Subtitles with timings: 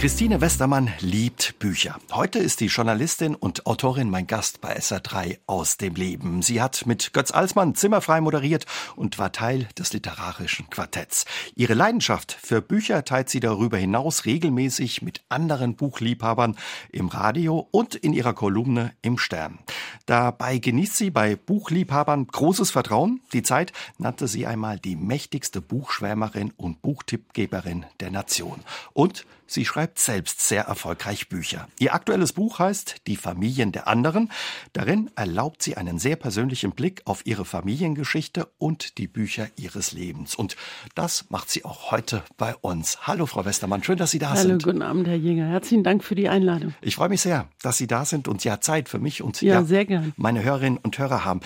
[0.00, 1.98] Christine Westermann liebt Bücher.
[2.10, 6.40] Heute ist die Journalistin und Autorin mein Gast bei SR3 aus dem Leben.
[6.40, 8.64] Sie hat mit Götz Alsmann zimmerfrei moderiert
[8.96, 11.26] und war Teil des literarischen Quartetts.
[11.54, 16.56] Ihre Leidenschaft für Bücher teilt sie darüber hinaus regelmäßig mit anderen Buchliebhabern
[16.90, 19.58] im Radio und in ihrer Kolumne im Stern.
[20.06, 23.20] Dabei genießt sie bei Buchliebhabern großes Vertrauen.
[23.34, 28.60] Die Zeit nannte sie einmal die mächtigste Buchschwärmerin und Buchtippgeberin der Nation.
[28.94, 31.66] Und Sie schreibt selbst sehr erfolgreich Bücher.
[31.80, 34.30] Ihr aktuelles Buch heißt Die Familien der anderen.
[34.72, 40.36] Darin erlaubt sie einen sehr persönlichen Blick auf ihre Familiengeschichte und die Bücher ihres Lebens.
[40.36, 40.54] Und
[40.94, 43.08] das macht sie auch heute bei uns.
[43.08, 44.62] Hallo, Frau Westermann, schön, dass Sie da Hallo, sind.
[44.62, 45.46] Hallo, guten Abend, Herr Jäger.
[45.46, 46.72] Herzlichen Dank für die Einladung.
[46.80, 49.62] Ich freue mich sehr, dass Sie da sind und ja Zeit für mich und ja,
[49.62, 51.40] ja meine Hörerinnen und Hörer haben.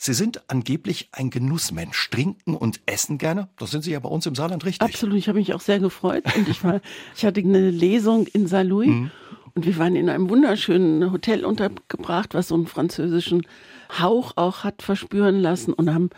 [0.00, 2.08] Sie sind angeblich ein Genussmensch.
[2.10, 3.48] Trinken und essen gerne.
[3.58, 4.88] Das sind Sie ja bei uns im Saarland richtig.
[4.88, 5.16] Absolut.
[5.16, 6.24] Ich habe mich auch sehr gefreut.
[6.36, 6.80] Und ich war,
[7.16, 8.88] ich hatte eine Lesung in Saarlouis.
[8.88, 9.10] Mhm.
[9.54, 13.42] Und wir waren in einem wunderschönen Hotel untergebracht, was so einen französischen
[13.98, 16.10] Hauch auch hat verspüren lassen und haben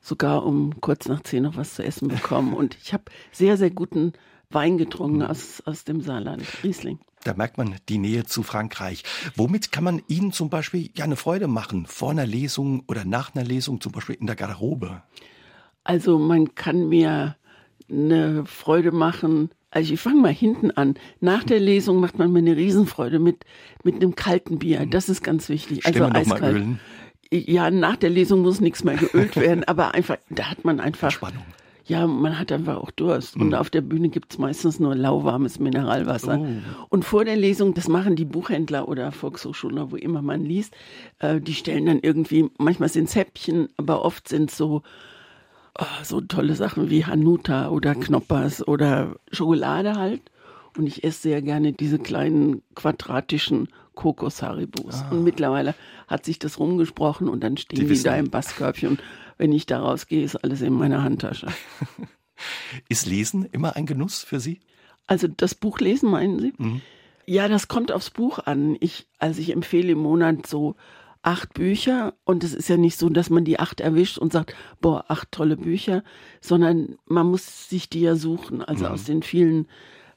[0.00, 2.52] sogar um kurz nach zehn noch was zu essen bekommen.
[2.56, 4.14] Und ich habe sehr, sehr guten
[4.48, 6.98] Wein getrunken aus, aus dem Saarland, Riesling.
[7.24, 9.02] Da merkt man die Nähe zu Frankreich.
[9.36, 11.86] Womit kann man Ihnen zum Beispiel ja eine Freude machen?
[11.86, 15.02] Vor einer Lesung oder nach einer Lesung, zum Beispiel in der Garderobe?
[15.84, 17.36] Also man kann mir
[17.90, 19.50] eine Freude machen.
[19.70, 20.94] Also ich fange mal hinten an.
[21.20, 23.44] Nach der Lesung macht man mir eine Riesenfreude mit,
[23.84, 24.86] mit einem kalten Bier.
[24.86, 25.80] Das ist ganz wichtig.
[25.80, 26.40] Stimme also eiskalt.
[26.40, 26.80] Mal ölen.
[27.32, 31.12] Ja, nach der Lesung muss nichts mehr geölt werden, aber einfach, da hat man einfach
[31.12, 31.44] Spannung.
[31.90, 33.34] Ja, man hat einfach auch Durst.
[33.34, 33.42] Mhm.
[33.42, 36.38] Und auf der Bühne gibt es meistens nur lauwarmes Mineralwasser.
[36.38, 36.46] Oh.
[36.88, 40.72] Und vor der Lesung, das machen die Buchhändler oder Volkshochschulen, wo immer man liest,
[41.18, 44.82] äh, die stellen dann irgendwie, manchmal sind es Häppchen, aber oft sind es so,
[45.80, 50.22] oh, so tolle Sachen wie Hanuta oder Knoppers oder Schokolade halt.
[50.78, 53.66] Und ich esse sehr gerne diese kleinen quadratischen
[53.96, 54.94] Kokos-Haribos.
[54.94, 55.08] Ah.
[55.10, 55.74] Und mittlerweile
[56.06, 59.00] hat sich das rumgesprochen und dann stehen die, die da im Basskörbchen
[59.40, 61.46] wenn ich da rausgehe, ist alles in meiner Handtasche.
[62.90, 64.60] ist Lesen immer ein Genuss für Sie?
[65.06, 66.52] Also das Buch lesen, meinen Sie?
[66.58, 66.82] Mhm.
[67.24, 68.76] Ja, das kommt aufs Buch an.
[68.80, 70.76] Ich, also ich empfehle im Monat so
[71.22, 74.54] acht Bücher und es ist ja nicht so, dass man die acht erwischt und sagt,
[74.82, 76.04] boah, acht tolle Bücher,
[76.42, 78.90] sondern man muss sich die ja suchen, also mhm.
[78.90, 79.68] aus den vielen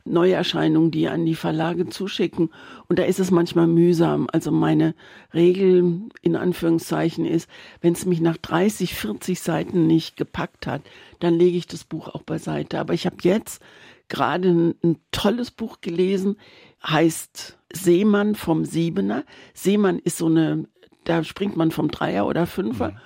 [0.06, 2.50] Neuerscheinungen, die an die Verlage zuschicken.
[2.88, 4.28] Und da ist es manchmal mühsam.
[4.32, 4.96] Also meine
[5.34, 7.50] Regel in Anführungszeichen ist,
[7.82, 10.82] wenn es mich nach 30, 40 Seiten nicht gepackt hat,
[11.20, 12.80] dann lege ich das Buch auch beiseite.
[12.80, 13.62] Aber ich habe jetzt
[14.10, 16.38] gerade ein, ein tolles Buch gelesen,
[16.86, 19.24] heißt Seemann vom Siebener.
[19.54, 20.66] Seemann ist so eine,
[21.06, 22.92] da springt man vom Dreier oder Fünfer.
[22.92, 22.98] Mhm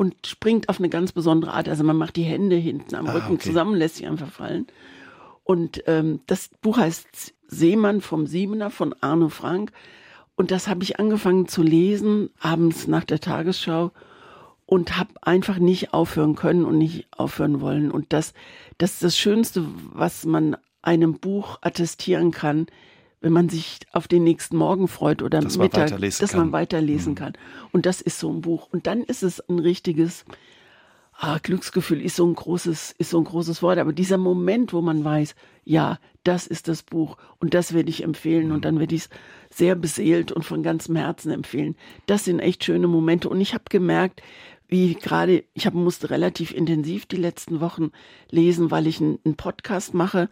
[0.00, 1.68] und springt auf eine ganz besondere Art.
[1.68, 3.42] Also man macht die Hände hinten am ah, Rücken okay.
[3.48, 4.66] zusammen, lässt sich einfach fallen.
[5.44, 9.72] Und ähm, das Buch heißt Seemann vom Siebener von Arno Frank.
[10.36, 13.90] Und das habe ich angefangen zu lesen, abends nach der Tagesschau
[14.70, 17.90] und habe einfach nicht aufhören können und nicht aufhören wollen.
[17.90, 18.34] Und das,
[18.78, 22.68] das ist das Schönste, was man einem Buch attestieren kann,
[23.20, 26.40] wenn man sich auf den nächsten Morgen freut oder dass Mittag, man dass kann.
[26.40, 27.16] man weiterlesen mhm.
[27.16, 27.32] kann.
[27.72, 28.68] Und das ist so ein Buch.
[28.72, 30.24] Und dann ist es ein richtiges
[31.20, 34.80] ah, Glücksgefühl ist so ein großes, ist so ein großes Wort, aber dieser Moment, wo
[34.80, 38.94] man weiß, ja, das ist das Buch und das werde ich empfehlen und dann werde
[38.94, 39.10] ich es
[39.50, 41.76] sehr beseelt und von ganzem Herzen empfehlen.
[42.06, 44.22] Das sind echt schöne Momente und ich habe gemerkt,
[44.66, 47.90] wie gerade, ich hab, musste relativ intensiv die letzten Wochen
[48.30, 50.30] lesen, weil ich einen Podcast mache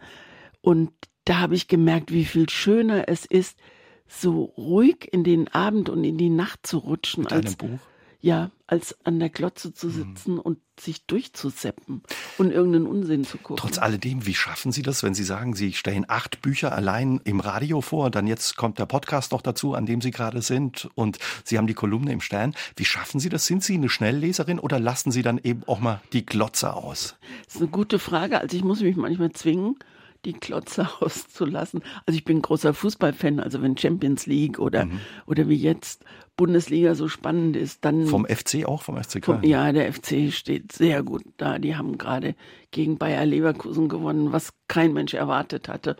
[0.61, 0.91] und
[1.25, 3.59] da habe ich gemerkt, wie viel schöner es ist,
[4.07, 7.23] so ruhig in den Abend und in die Nacht zu rutschen.
[7.23, 7.79] Mit als, Buch?
[8.21, 9.91] Ja, als an der Glotze zu mhm.
[9.91, 10.39] sitzen mhm.
[10.39, 12.03] und sich durchzuseppen
[12.37, 13.57] und irgendeinen Unsinn zu gucken.
[13.57, 17.39] Trotz alledem, wie schaffen Sie das, wenn Sie sagen, Sie stellen acht Bücher allein im
[17.39, 21.17] Radio vor, dann jetzt kommt der Podcast noch dazu, an dem Sie gerade sind und
[21.43, 22.53] Sie haben die Kolumne im Stern.
[22.75, 23.45] Wie schaffen Sie das?
[23.45, 27.15] Sind Sie eine Schnellleserin oder lassen Sie dann eben auch mal die Glotze aus?
[27.45, 28.39] Das ist eine gute Frage.
[28.39, 29.77] Also ich muss mich manchmal zwingen,
[30.25, 31.81] die Klotze auszulassen.
[32.05, 34.99] Also ich bin ein großer Fußballfan, also wenn Champions League oder, mhm.
[35.25, 36.03] oder wie jetzt
[36.35, 38.07] Bundesliga so spannend ist, dann.
[38.07, 39.43] Vom FC auch, vom FC Köln?
[39.43, 41.59] ja, der FC steht sehr gut da.
[41.59, 42.35] Die haben gerade
[42.71, 45.97] gegen Bayer Leverkusen gewonnen, was kein Mensch erwartet hatte.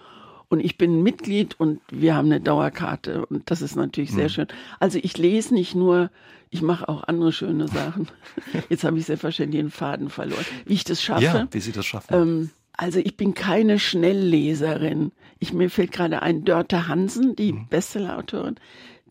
[0.48, 4.30] Und ich bin Mitglied und wir haben eine Dauerkarte und das ist natürlich sehr mhm.
[4.30, 4.48] schön.
[4.80, 6.10] Also ich lese nicht nur,
[6.50, 8.07] ich mache auch andere schöne Sachen.
[8.69, 10.45] Jetzt habe ich selbstverständlich den Faden verloren.
[10.66, 11.24] Wie ich das schaffe.
[11.24, 12.13] Ja, wie Sie das schaffen.
[12.13, 15.11] Ähm, also ich bin keine Schnellleserin.
[15.37, 17.67] Ich, mir fällt gerade ein, Dörte Hansen, die mhm.
[17.67, 18.55] Bestsellerautorin,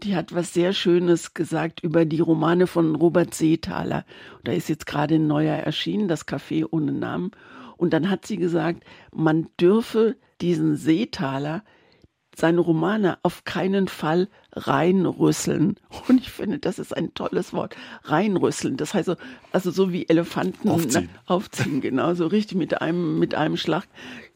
[0.03, 4.07] die hat was sehr Schönes gesagt über die Romane von Robert Seethaler.
[4.45, 7.33] Da ist jetzt gerade ein neuer erschienen, das Café ohne Namen.
[7.77, 11.63] Und dann hat sie gesagt, man dürfe diesen Seethaler
[12.35, 14.29] seine Romane auf keinen Fall
[14.67, 15.77] reinrüsseln.
[16.09, 17.77] Und ich finde, das ist ein tolles Wort.
[18.05, 18.77] Reinrüsseln.
[18.77, 19.17] Das heißt,
[19.53, 23.87] also so wie Elefanten aufziehen, na, aufziehen genau, so richtig mit einem, mit einem Schlag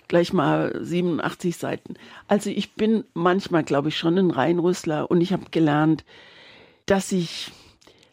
[0.09, 1.95] gleich mal 87 Seiten.
[2.29, 6.05] Also ich bin manchmal, glaube ich, schon ein Reinrüssler und ich habe gelernt,
[6.85, 7.51] dass ich,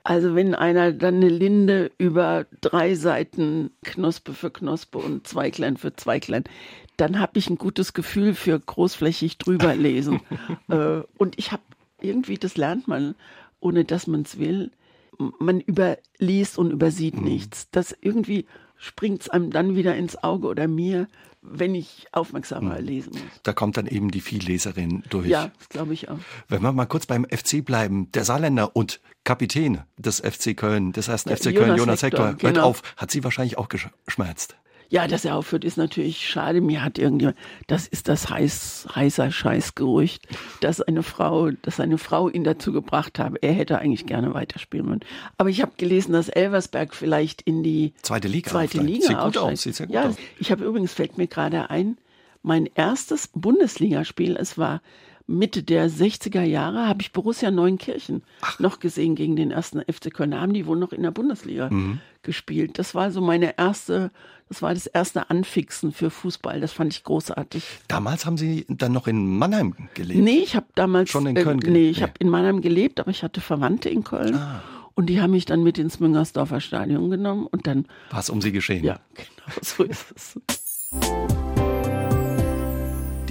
[0.03, 5.93] also wenn einer dann eine Linde über drei Seiten Knospe für Knospe und Zweiglein für
[5.93, 6.45] Zweiglein,
[6.95, 10.21] dann habe ich ein gutes Gefühl für großflächig drüber lesen.
[10.69, 11.63] äh, und ich habe
[12.01, 13.15] irgendwie, das lernt man,
[13.59, 14.71] ohne dass man es will,
[15.17, 17.25] man überliest und übersieht mhm.
[17.25, 17.69] nichts.
[17.71, 18.45] Das irgendwie
[18.77, 21.07] springt es einem dann wieder ins Auge oder mir,
[21.41, 22.85] wenn ich aufmerksamer mhm.
[22.85, 23.41] lesen muss.
[23.43, 25.27] Da kommt dann eben die Vielleserin durch.
[25.27, 26.19] Ja, das glaube ich auch.
[26.47, 31.07] Wenn wir mal kurz beim FC bleiben, der Saarländer und Kapitän des FC Köln, des
[31.07, 32.61] ersten ja, FC Köln, Jonas Hector, Hector genau.
[32.61, 32.81] hört auf.
[32.97, 34.55] Hat sie wahrscheinlich auch geschmerzt.
[34.89, 36.61] Ja, dass er aufhört, ist natürlich schade.
[36.61, 37.37] Mir hat irgendjemand,
[37.67, 40.27] das ist das heiß, heißer Scheißgerücht,
[40.61, 43.37] dass eine Frau, dass eine Frau ihn dazu gebracht habe.
[43.41, 45.01] Er hätte eigentlich gerne weiterspielen wollen.
[45.37, 49.37] Aber ich habe gelesen, dass Elversberg vielleicht in die zweite Liga, zweite Liga sieht gut
[49.37, 50.15] aus, sieht sehr gut ja, aus.
[50.39, 51.97] Ich habe übrigens fällt mir gerade ein,
[52.41, 54.81] mein erstes Bundesligaspiel, es war
[55.29, 58.59] Mitte der 60er Jahre habe ich Borussia Neunkirchen Ach.
[58.59, 60.31] noch gesehen gegen den ersten FC Köln.
[60.31, 61.99] Da haben die wohl noch in der Bundesliga mhm.
[62.23, 62.79] gespielt.
[62.79, 64.09] Das war so meine erste,
[64.49, 66.59] das war das erste Anfixen für Fußball.
[66.59, 67.63] Das fand ich großartig.
[67.87, 70.19] Damals haben Sie dann noch in Mannheim gelebt?
[70.19, 71.77] Nee, ich habe damals schon in Köln äh, gelebt.
[71.77, 74.33] Nee, ich habe in Mannheim gelebt, aber ich hatte Verwandte in Köln.
[74.33, 74.63] Ah.
[74.95, 77.85] Und die haben mich dann mit ins Müngersdorfer Stadion genommen und dann.
[78.09, 78.83] War es um sie geschehen?
[78.83, 81.38] Ja, genau, so ist es.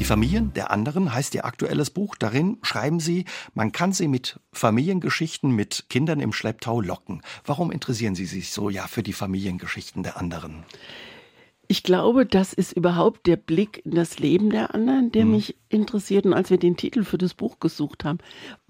[0.09, 2.17] Familien der anderen heißt Ihr aktuelles Buch.
[2.19, 7.21] Darin schreiben Sie, man kann sie mit Familiengeschichten mit Kindern im Schlepptau locken.
[7.45, 10.65] Warum interessieren Sie sich so ja für die Familiengeschichten der anderen?
[11.71, 15.33] Ich glaube, das ist überhaupt der Blick in das Leben der anderen, der mhm.
[15.33, 16.25] mich interessiert.
[16.25, 18.17] Und als wir den Titel für das Buch gesucht haben,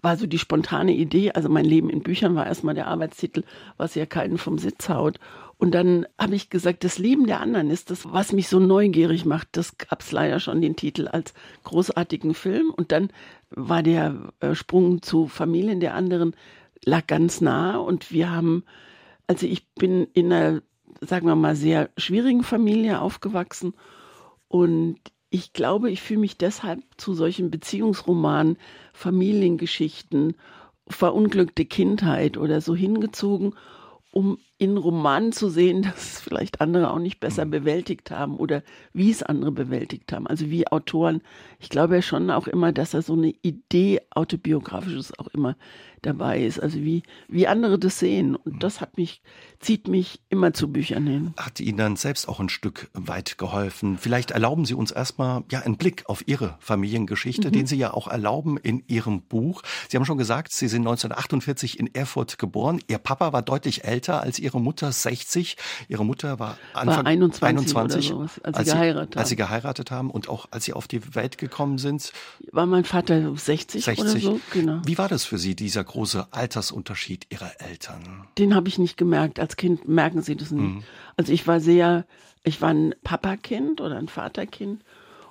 [0.03, 3.45] war so die spontane Idee, also mein Leben in Büchern war erstmal der Arbeitstitel,
[3.77, 5.21] was ja keinen vom Sitz haut.
[5.59, 9.25] Und dann habe ich gesagt, das Leben der anderen ist das, was mich so neugierig
[9.25, 9.49] macht.
[9.53, 11.35] Das gab es leider schon den Titel als
[11.65, 12.71] großartigen Film.
[12.71, 13.11] Und dann
[13.51, 16.37] war der äh, Sprung zu Familien der anderen
[16.85, 17.77] lag ganz nah.
[17.77, 18.63] Und wir haben,
[19.27, 20.63] also ich bin in einer,
[21.01, 23.75] sagen wir mal, sehr schwierigen Familie aufgewachsen.
[24.47, 28.59] Und ich glaube, ich fühle mich deshalb zu solchen Beziehungsromanen,
[28.93, 30.37] Familiengeschichten,
[30.87, 33.55] verunglückte Kindheit oder so hingezogen
[34.11, 37.51] um in Romanen zu sehen, dass vielleicht andere auch nicht besser mhm.
[37.51, 38.63] bewältigt haben oder
[38.93, 40.27] wie es andere bewältigt haben.
[40.27, 41.23] Also wie Autoren.
[41.59, 45.57] Ich glaube ja schon auch immer, dass da so eine Idee autobiografisches auch immer
[46.03, 46.61] dabei ist.
[46.61, 48.37] Also wie, wie andere das sehen.
[48.37, 48.59] Und mhm.
[48.59, 49.23] das hat mich,
[49.61, 51.35] zieht mich immer zu Büchern hin.
[51.37, 53.99] Hat Ihnen dann selbst auch ein Stück weit geholfen?
[53.99, 57.53] Vielleicht erlauben Sie uns erstmal ja einen Blick auf Ihre Familiengeschichte, mhm.
[57.53, 59.63] den Sie ja auch erlauben in Ihrem Buch.
[59.89, 62.81] Sie haben schon gesagt, Sie sind 1948 in Erfurt geboren.
[62.89, 65.57] Ihr Papa war deutlich älter als Ihre Mutter, 60.
[65.89, 69.21] Ihre Mutter war Anfang war 21, 21 sowas, als, als, sie geheiratet haben.
[69.21, 72.13] Als Sie geheiratet haben und auch als Sie auf die Welt gekommen sind.
[72.51, 74.05] War mein Vater 60, 60.
[74.05, 74.81] oder so, genau.
[74.87, 78.27] Wie war das für Sie, dieser große Altersunterschied Ihrer Eltern?
[78.39, 79.39] Den habe ich nicht gemerkt.
[79.39, 80.63] Als Kind merken Sie das nicht.
[80.63, 80.83] Mhm.
[81.17, 82.07] Also ich war sehr,
[82.43, 84.83] ich war ein Papakind oder ein Vaterkind.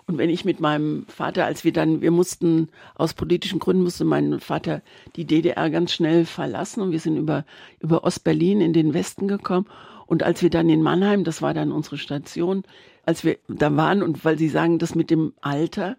[0.07, 4.05] Und wenn ich mit meinem Vater, als wir dann, wir mussten, aus politischen Gründen musste
[4.05, 4.81] mein Vater
[5.17, 7.45] die DDR ganz schnell verlassen und wir sind über,
[7.81, 9.67] über Ostberlin in den Westen gekommen.
[10.05, 12.63] Und als wir dann in Mannheim, das war dann unsere Station,
[13.05, 15.97] als wir da waren und weil Sie sagen, das mit dem Alter,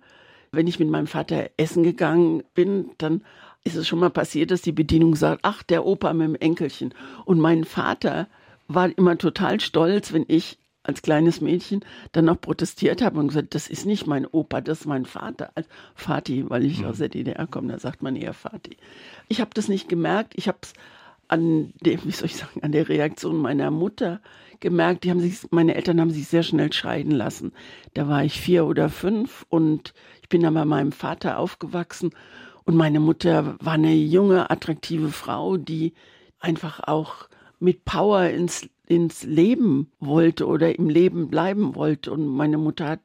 [0.52, 3.22] wenn ich mit meinem Vater essen gegangen bin, dann
[3.62, 6.94] ist es schon mal passiert, dass die Bedienung sagt, ach, der Opa mit dem Enkelchen.
[7.26, 8.26] Und mein Vater
[8.68, 10.58] war immer total stolz, wenn ich
[10.88, 14.80] als kleines Mädchen dann noch protestiert habe und gesagt, das ist nicht mein Opa, das
[14.80, 15.50] ist mein Vater.
[15.54, 16.87] Als Vati, weil ich mhm.
[16.87, 18.76] aus der DDR komme, da sagt man eher Vati.
[19.28, 20.33] Ich habe das nicht gemerkt.
[20.37, 20.73] Ich habe es
[21.28, 24.21] an der, wie soll ich sagen, an der Reaktion meiner Mutter
[24.61, 25.04] gemerkt.
[25.04, 27.52] Die haben sich, meine Eltern haben sich sehr schnell scheiden lassen.
[27.92, 29.92] Da war ich vier oder fünf und
[30.23, 32.12] ich bin dann bei meinem Vater aufgewachsen
[32.64, 35.92] und meine Mutter war eine junge, attraktive Frau, die
[36.40, 37.28] einfach auch
[37.61, 42.11] mit Power ins, ins Leben wollte oder im Leben bleiben wollte.
[42.11, 43.00] Und meine Mutter hat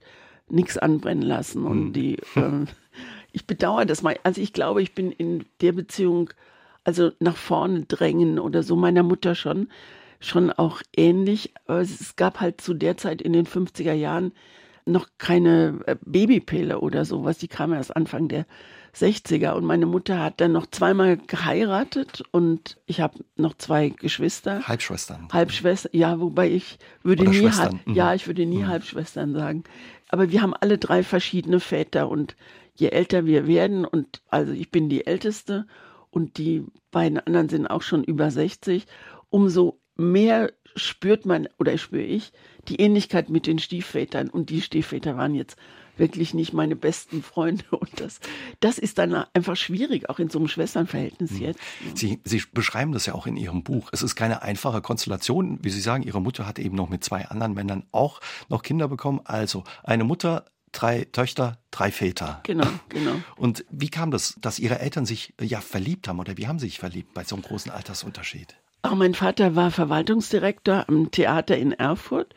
[0.49, 1.65] nichts anbrennen lassen.
[1.65, 1.93] Und mhm.
[1.93, 2.65] die, äh,
[3.31, 4.17] ich bedauere das mal.
[4.23, 6.29] Also ich glaube, ich bin in der Beziehung,
[6.83, 9.67] also nach vorne drängen oder so meiner Mutter schon,
[10.19, 11.53] schon auch ähnlich.
[11.67, 14.31] Aber es gab halt zu der Zeit in den 50er Jahren
[14.85, 17.37] noch keine äh, Babypille oder sowas.
[17.37, 18.45] Die kam erst Anfang der
[18.95, 24.67] 60er und meine Mutter hat dann noch zweimal geheiratet und ich habe noch zwei Geschwister.
[24.67, 25.27] Halbschwestern.
[25.31, 27.49] Halbschwestern, ja, wobei ich würde Oder nie.
[27.49, 29.63] Halb- ja, ich würde nie Halbschwestern sagen.
[30.09, 32.35] Aber wir haben alle drei verschiedene Väter und
[32.75, 35.65] je älter wir werden und also ich bin die Älteste
[36.11, 38.85] und die beiden anderen sind auch schon über 60,
[39.29, 42.31] umso mehr spürt man oder spüre ich
[42.67, 45.57] die Ähnlichkeit mit den Stiefvätern und die Stiefväter waren jetzt
[45.97, 48.19] wirklich nicht meine besten Freunde und das,
[48.59, 51.59] das ist dann einfach schwierig, auch in so einem Schwesternverhältnis jetzt.
[51.95, 53.89] Sie, Sie beschreiben das ja auch in Ihrem Buch.
[53.91, 55.59] Es ist keine einfache Konstellation.
[55.61, 58.19] Wie Sie sagen, Ihre Mutter hat eben noch mit zwei anderen Männern auch
[58.49, 59.21] noch Kinder bekommen.
[59.25, 62.41] Also eine Mutter, drei Töchter, drei Väter.
[62.43, 63.15] Genau, genau.
[63.37, 66.67] Und wie kam das, dass Ihre Eltern sich ja verliebt haben oder wie haben sie
[66.67, 68.55] sich verliebt bei so einem großen Altersunterschied?
[68.81, 72.35] Auch mein Vater war Verwaltungsdirektor am Theater in Erfurt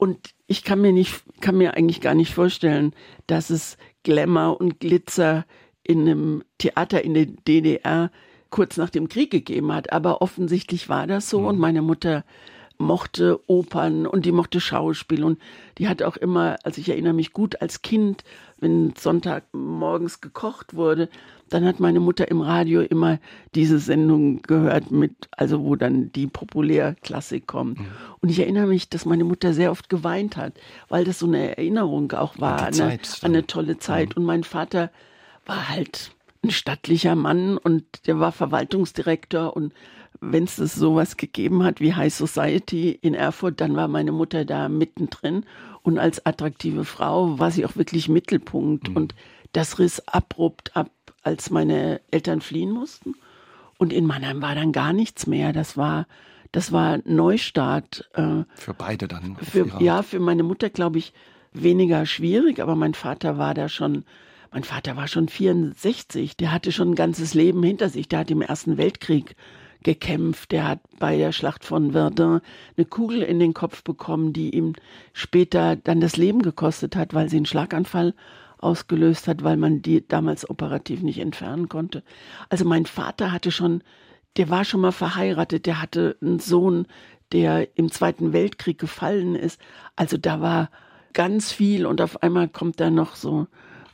[0.00, 2.94] und ich kann mir nicht, kann mir eigentlich gar nicht vorstellen,
[3.26, 5.44] dass es Glamour und Glitzer
[5.82, 8.10] in einem Theater in der DDR
[8.48, 9.92] kurz nach dem Krieg gegeben hat.
[9.92, 11.40] Aber offensichtlich war das so.
[11.40, 12.24] Und meine Mutter
[12.78, 15.22] mochte Opern und die mochte Schauspiel.
[15.22, 15.38] Und
[15.76, 18.24] die hat auch immer, also ich erinnere mich gut als Kind,
[18.60, 21.08] wenn Sonntag morgens gekocht wurde,
[21.48, 23.18] dann hat meine Mutter im Radio immer
[23.54, 27.78] diese Sendung gehört mit, also wo dann die Populärklassik kommt.
[28.20, 30.54] Und ich erinnere mich, dass meine Mutter sehr oft geweint hat,
[30.88, 34.16] weil das so eine Erinnerung auch war An an eine, an eine tolle Zeit.
[34.16, 34.90] Und mein Vater
[35.44, 36.12] war halt
[36.42, 39.56] ein stattlicher Mann und der war Verwaltungsdirektor.
[39.56, 39.72] Und
[40.20, 44.68] wenn es sowas gegeben hat wie High Society in Erfurt, dann war meine Mutter da
[44.68, 45.44] mittendrin
[45.82, 49.14] und als attraktive Frau war sie auch wirklich Mittelpunkt und
[49.52, 50.90] das riss abrupt ab,
[51.22, 53.14] als meine Eltern fliehen mussten
[53.78, 55.52] und in Mannheim war dann gar nichts mehr.
[55.52, 56.06] Das war
[56.52, 58.08] das war Neustart.
[58.14, 59.36] Äh, Für beide dann.
[59.36, 61.12] für, ja, für meine Mutter, glaube ich,
[61.52, 64.04] weniger schwierig, aber mein Vater war da schon,
[64.52, 68.30] mein Vater war schon 64, der hatte schon ein ganzes Leben hinter sich, der hat
[68.30, 69.36] im Ersten Weltkrieg
[69.82, 72.40] gekämpft, der hat bei der Schlacht von Verdun
[72.76, 74.74] eine Kugel in den Kopf bekommen, die ihm
[75.12, 78.14] später dann das Leben gekostet hat, weil sie einen Schlaganfall
[78.58, 82.02] ausgelöst hat, weil man die damals operativ nicht entfernen konnte.
[82.50, 83.82] Also mein Vater hatte schon,
[84.36, 86.86] der war schon mal verheiratet, der hatte einen Sohn,
[87.32, 89.60] der im Zweiten Weltkrieg gefallen ist.
[89.96, 90.70] Also da war
[91.14, 93.46] ganz viel und auf einmal kommt da noch so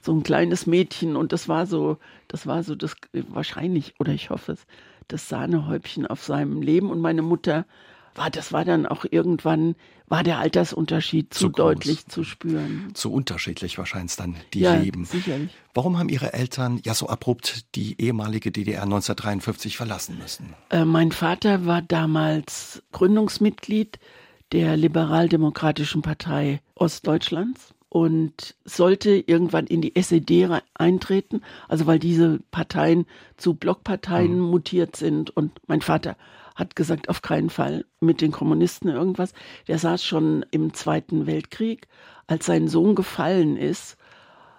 [0.07, 4.31] so ein kleines Mädchen und das war so, das war so das wahrscheinlich oder ich
[4.31, 4.67] hoffe es,
[5.09, 7.67] das Sahnehäubchen auf seinem Leben und meine Mutter
[8.15, 9.77] war, das war dann auch irgendwann
[10.09, 12.93] war der Altersunterschied zu, Zu deutlich zu spüren.
[12.95, 15.05] So unterschiedlich wahrscheinlich dann die ja, Leben.
[15.05, 15.51] sicherlich.
[15.75, 20.55] Warum haben Ihre Eltern ja so abrupt die ehemalige DDR 1953 verlassen müssen?
[20.71, 23.99] Äh, mein Vater war damals Gründungsmitglied
[24.53, 33.07] der Liberaldemokratischen Partei Ostdeutschlands und sollte irgendwann in die SED eintreten, also weil diese Parteien
[33.39, 36.19] zu Blockparteien mutiert sind und mein Vater
[36.55, 39.33] hat gesagt, auf keinen Fall mit den Kommunisten irgendwas.
[39.67, 41.89] Der saß schon im Zweiten Weltkrieg,
[42.27, 43.97] als sein Sohn gefallen ist,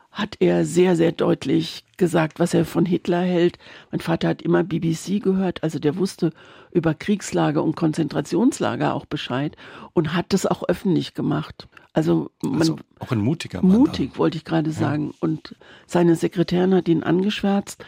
[0.10, 3.60] hat er sehr, sehr deutlich gesagt, was er von Hitler hält.
[3.92, 6.32] Mein Vater hat immer BBC gehört, also der wusste
[6.72, 9.56] über Kriegslager und Konzentrationslager auch Bescheid
[9.94, 11.68] und hat das auch öffentlich gemacht.
[11.98, 13.80] Also man Also auch ein mutiger Mann.
[13.80, 15.16] mutig, wollte ich gerade sagen.
[15.20, 15.56] Und
[15.88, 17.84] seine Sekretärin hat ihn angeschwärzt.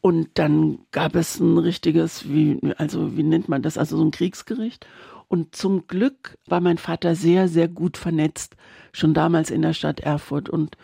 [0.00, 4.10] Und dann gab es ein richtiges, wie, also wie nennt man das, also so ein
[4.10, 4.88] Kriegsgericht.
[5.28, 8.56] Und zum Glück war mein Vater sehr, sehr gut vernetzt,
[8.92, 10.48] schon damals in der Stadt Erfurt.
[10.48, 10.76] Und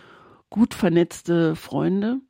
[0.49, 2.21] gut vernetzte Freunde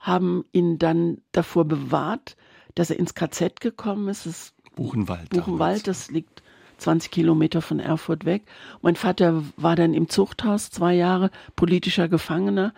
[0.00, 2.36] haben ihn dann davor bewahrt,
[2.74, 4.26] dass er ins KZ gekommen ist.
[4.26, 4.74] Dann.
[4.74, 5.30] Buchenwald.
[5.30, 6.42] Buchenwald, das liegt
[6.78, 8.42] 20 Kilometer von Erfurt weg.
[8.82, 12.72] Mein Vater war dann im Zuchthaus zwei Jahre politischer Gefangener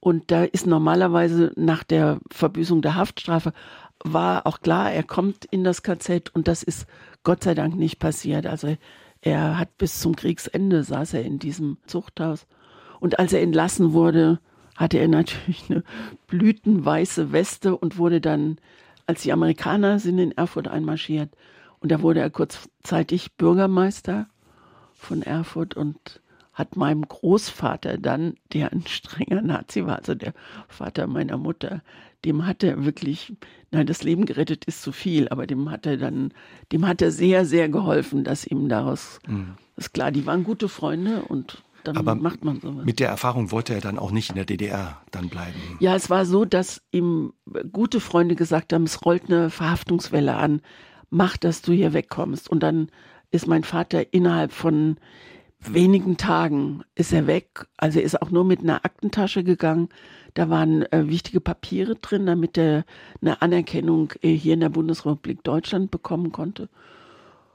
[0.00, 3.52] und da ist normalerweise nach der Verbüßung der Haftstrafe
[4.04, 6.86] war auch klar, er kommt in das KZ und das ist
[7.22, 8.46] Gott sei Dank nicht passiert.
[8.46, 8.76] Also
[9.22, 12.46] er hat bis zum Kriegsende saß er in diesem Zuchthaus
[13.00, 14.40] und als er entlassen wurde,
[14.76, 15.82] hatte er natürlich eine
[16.26, 18.58] blütenweiße Weste und wurde dann,
[19.06, 21.30] als die Amerikaner sind in Erfurt einmarschiert,
[21.84, 24.26] und da wurde er kurzzeitig Bürgermeister
[24.94, 26.22] von Erfurt und
[26.54, 30.32] hat meinem Großvater dann, der ein strenger Nazi war, also der
[30.66, 31.82] Vater meiner Mutter,
[32.24, 33.34] dem hat er wirklich,
[33.70, 36.32] nein, das Leben gerettet ist zu viel, aber dem hat er dann,
[36.72, 39.18] dem hat er sehr, sehr geholfen, dass ihm daraus,
[39.76, 42.86] ist klar, die waren gute Freunde und dann Aber macht man sowas.
[42.86, 45.58] Mit der Erfahrung wollte er dann auch nicht in der DDR dann bleiben.
[45.80, 47.34] Ja, es war so, dass ihm
[47.72, 50.62] gute Freunde gesagt haben, es rollt eine Verhaftungswelle an,
[51.14, 52.50] mach, dass du hier wegkommst.
[52.50, 52.88] Und dann
[53.30, 54.96] ist mein Vater innerhalb von
[55.60, 57.66] wenigen Tagen ist er weg.
[57.76, 59.88] Also er ist auch nur mit einer Aktentasche gegangen.
[60.34, 62.84] Da waren äh, wichtige Papiere drin, damit er
[63.22, 66.68] eine Anerkennung äh, hier in der Bundesrepublik Deutschland bekommen konnte.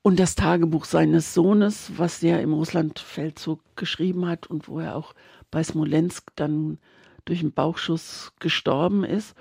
[0.01, 5.13] Und das Tagebuch seines Sohnes, was er im Russlandfeldzug geschrieben hat und wo er auch
[5.51, 6.79] bei Smolensk dann
[7.25, 9.35] durch einen Bauchschuss gestorben ist.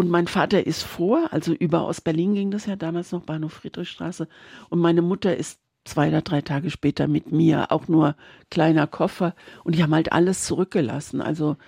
[0.00, 3.52] Und mein Vater ist vor, also über aus Berlin ging das ja damals noch, Bahnhof
[3.52, 4.28] Friedrichstraße.
[4.70, 8.16] Und meine Mutter ist zwei oder drei Tage später mit mir, auch nur
[8.50, 9.34] kleiner Koffer.
[9.62, 11.20] Und die haben halt alles zurückgelassen.
[11.20, 11.58] Also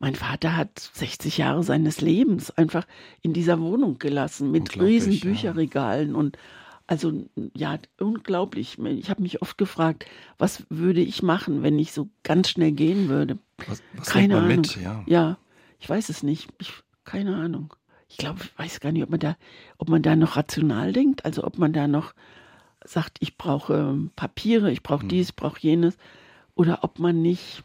[0.00, 2.88] mein Vater hat 60 Jahre seines Lebens einfach
[3.22, 6.16] in dieser Wohnung gelassen mit riesen Bücherregalen ja.
[6.16, 6.38] und
[6.88, 7.12] also
[7.54, 8.80] ja, unglaublich.
[8.80, 10.06] Ich habe mich oft gefragt,
[10.38, 13.38] was würde ich machen, wenn ich so ganz schnell gehen würde?
[13.68, 14.48] Was, was keine Ahnung.
[14.48, 14.74] Mit?
[14.74, 15.04] Ja.
[15.06, 15.38] ja,
[15.78, 16.48] ich weiß es nicht.
[16.58, 16.72] Ich,
[17.06, 17.74] keine Ahnung.
[18.08, 19.36] Ich glaube, ich weiß gar nicht, ob man da,
[19.78, 22.12] ob man da noch rational denkt, also ob man da noch
[22.84, 25.08] sagt, ich brauche ähm, Papiere, ich brauche hm.
[25.08, 25.96] dies, ich brauche jenes,
[26.54, 27.64] oder ob man nicht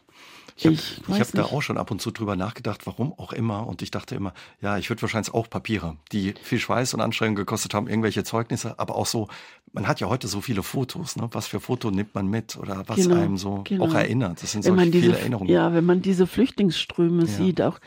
[0.56, 3.66] ich habe hab da auch schon ab und zu drüber nachgedacht, warum auch immer.
[3.66, 7.36] Und ich dachte immer, ja, ich würde wahrscheinlich auch Papiere, die viel Schweiß und Anstrengung
[7.36, 9.28] gekostet haben, irgendwelche Zeugnisse, aber auch so,
[9.72, 11.28] man hat ja heute so viele Fotos, ne?
[11.32, 13.86] Was für Foto nimmt man mit oder was genau, einem so genau.
[13.86, 14.42] auch erinnert.
[14.42, 15.50] Das sind so viele Erinnerungen.
[15.50, 17.28] Ja, wenn man diese Flüchtlingsströme ja.
[17.28, 17.78] sieht, auch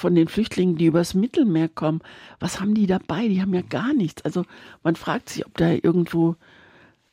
[0.00, 2.00] von den Flüchtlingen, die übers Mittelmeer kommen,
[2.38, 3.28] was haben die dabei?
[3.28, 4.22] Die haben ja gar nichts.
[4.22, 4.44] Also
[4.82, 6.36] man fragt sich, ob da irgendwo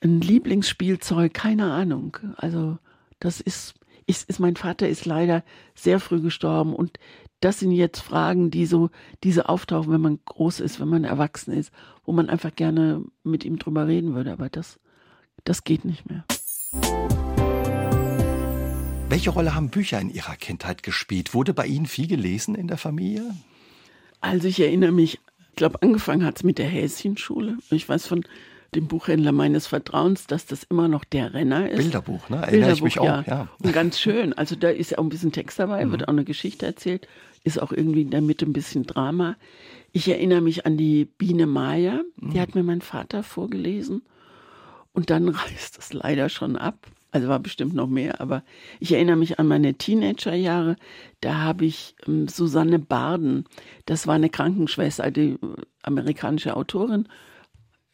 [0.02, 2.18] ein Lieblingsspielzeug, keine Ahnung.
[2.38, 2.78] Also
[3.20, 3.76] das ist
[4.08, 5.44] ist, ist mein Vater ist leider
[5.76, 6.98] sehr früh gestorben und
[7.42, 8.90] das sind jetzt Fragen, die so,
[9.24, 11.72] diese auftauchen, wenn man groß ist, wenn man erwachsen ist,
[12.06, 14.80] wo man einfach gerne mit ihm drüber reden würde, aber das,
[15.44, 16.24] das geht nicht mehr.
[19.10, 21.34] Welche Rolle haben Bücher in Ihrer Kindheit gespielt?
[21.34, 23.34] Wurde bei Ihnen viel gelesen in der Familie?
[24.20, 27.58] Also ich erinnere mich, ich glaube, angefangen hat es mit der Häschenschule.
[27.72, 28.26] Ich weiß von
[28.76, 31.78] dem Buchhändler meines Vertrauens, dass das immer noch der Renner ist.
[31.78, 32.38] Bilderbuch, ne?
[32.38, 33.48] Erinnere Bilderbuch, ich mich auch, ja.
[33.64, 34.34] Und ganz schön.
[34.34, 35.92] Also da ist auch ein bisschen Text dabei, mhm.
[35.92, 37.08] wird auch eine Geschichte erzählt,
[37.46, 39.38] ist auch irgendwie in der Mitte ein bisschen Drama.
[39.94, 42.42] Ich erinnere mich an die Biene Maya, die mhm.
[42.42, 44.02] hat mir mein Vater vorgelesen.
[44.92, 46.88] Und dann reißt es leider schon ab.
[47.12, 48.44] Also war bestimmt noch mehr, aber
[48.80, 50.76] ich erinnere mich an meine Teenagerjahre.
[51.22, 53.46] Da habe ich ähm, Susanne Barden,
[53.86, 55.38] das war eine Krankenschwester, die äh,
[55.84, 57.08] amerikanische Autorin,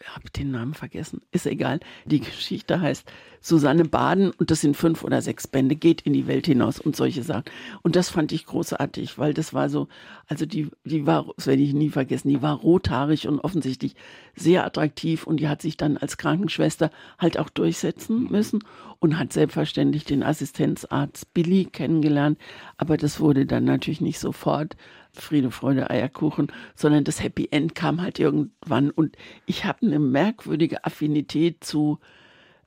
[0.08, 1.80] habe den Namen vergessen, ist egal.
[2.06, 3.10] Die Geschichte heißt
[3.42, 6.96] Susanne Baden und das sind fünf oder sechs Bände, geht in die Welt hinaus und
[6.96, 7.44] solche Sachen.
[7.82, 9.88] Und das fand ich großartig, weil das war so,
[10.28, 13.96] also die, die war, das werde ich nie vergessen, die war rothaarig und offensichtlich
[14.36, 16.90] sehr attraktiv und die hat sich dann als Krankenschwester
[17.20, 18.64] halt auch durchsetzen müssen
[19.00, 22.38] und hat selbstverständlich den Assistenzarzt Billy kennengelernt,
[22.78, 24.78] aber das wurde dann natürlich nicht sofort
[25.14, 30.86] Friede, Freude, Eierkuchen, sondern das Happy End kam halt irgendwann und ich habe eine merkwürdige
[30.86, 32.00] Affinität zu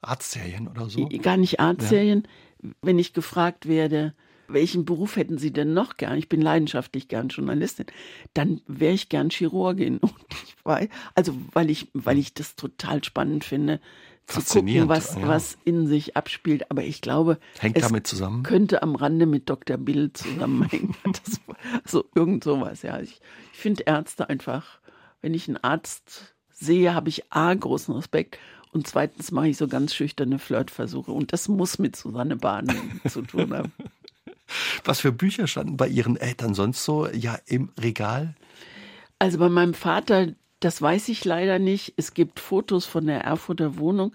[0.01, 1.09] Arztserien oder so.
[1.09, 2.27] Gar nicht Arztserien.
[2.63, 2.71] Ja.
[2.83, 4.15] Wenn ich gefragt werde,
[4.49, 6.19] welchen Beruf hätten Sie denn noch gern?
[6.19, 7.87] Ich bin leidenschaftlich gern Journalistin.
[8.35, 9.99] Dann wäre ich gern Chirurgin.
[9.99, 13.81] Und ich weiß, also weil ich, weil ich das total spannend finde,
[14.27, 15.29] zu gucken, was, ja.
[15.29, 16.71] was in sich abspielt.
[16.71, 18.43] Aber ich glaube, Hängt damit zusammen?
[18.43, 19.77] könnte am Rande mit Dr.
[19.77, 20.95] Bill zusammenhängen.
[21.05, 21.41] das,
[21.85, 23.01] so irgend sowas, ja.
[23.01, 23.21] Ich,
[23.53, 24.81] ich finde Ärzte einfach,
[25.23, 28.39] wenn ich einen Arzt sehe, habe ich A, großen Respekt
[28.73, 31.11] und zweitens mache ich so ganz schüchterne Flirtversuche.
[31.13, 32.67] Und das muss mit Susanne Bahn
[33.09, 33.73] zu tun haben.
[34.85, 38.35] Was für Bücher standen bei Ihren Eltern sonst so ja im Regal?
[39.19, 40.29] Also bei meinem Vater,
[40.61, 41.95] das weiß ich leider nicht.
[41.97, 44.13] Es gibt Fotos von der Erfurter Wohnung,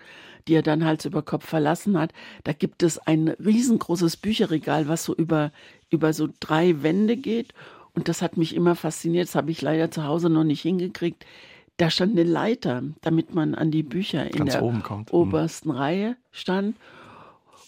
[0.47, 2.13] die er dann Hals über Kopf verlassen hat.
[2.43, 5.51] Da gibt es ein riesengroßes Bücherregal, was so über,
[5.89, 7.53] über so drei Wände geht.
[7.93, 9.27] Und das hat mich immer fasziniert.
[9.27, 11.25] Das habe ich leider zu Hause noch nicht hingekriegt.
[11.77, 15.05] Da stand eine Leiter, damit man an die Bücher in Ganz der mhm.
[15.11, 15.75] obersten mhm.
[15.75, 16.75] Reihe stand.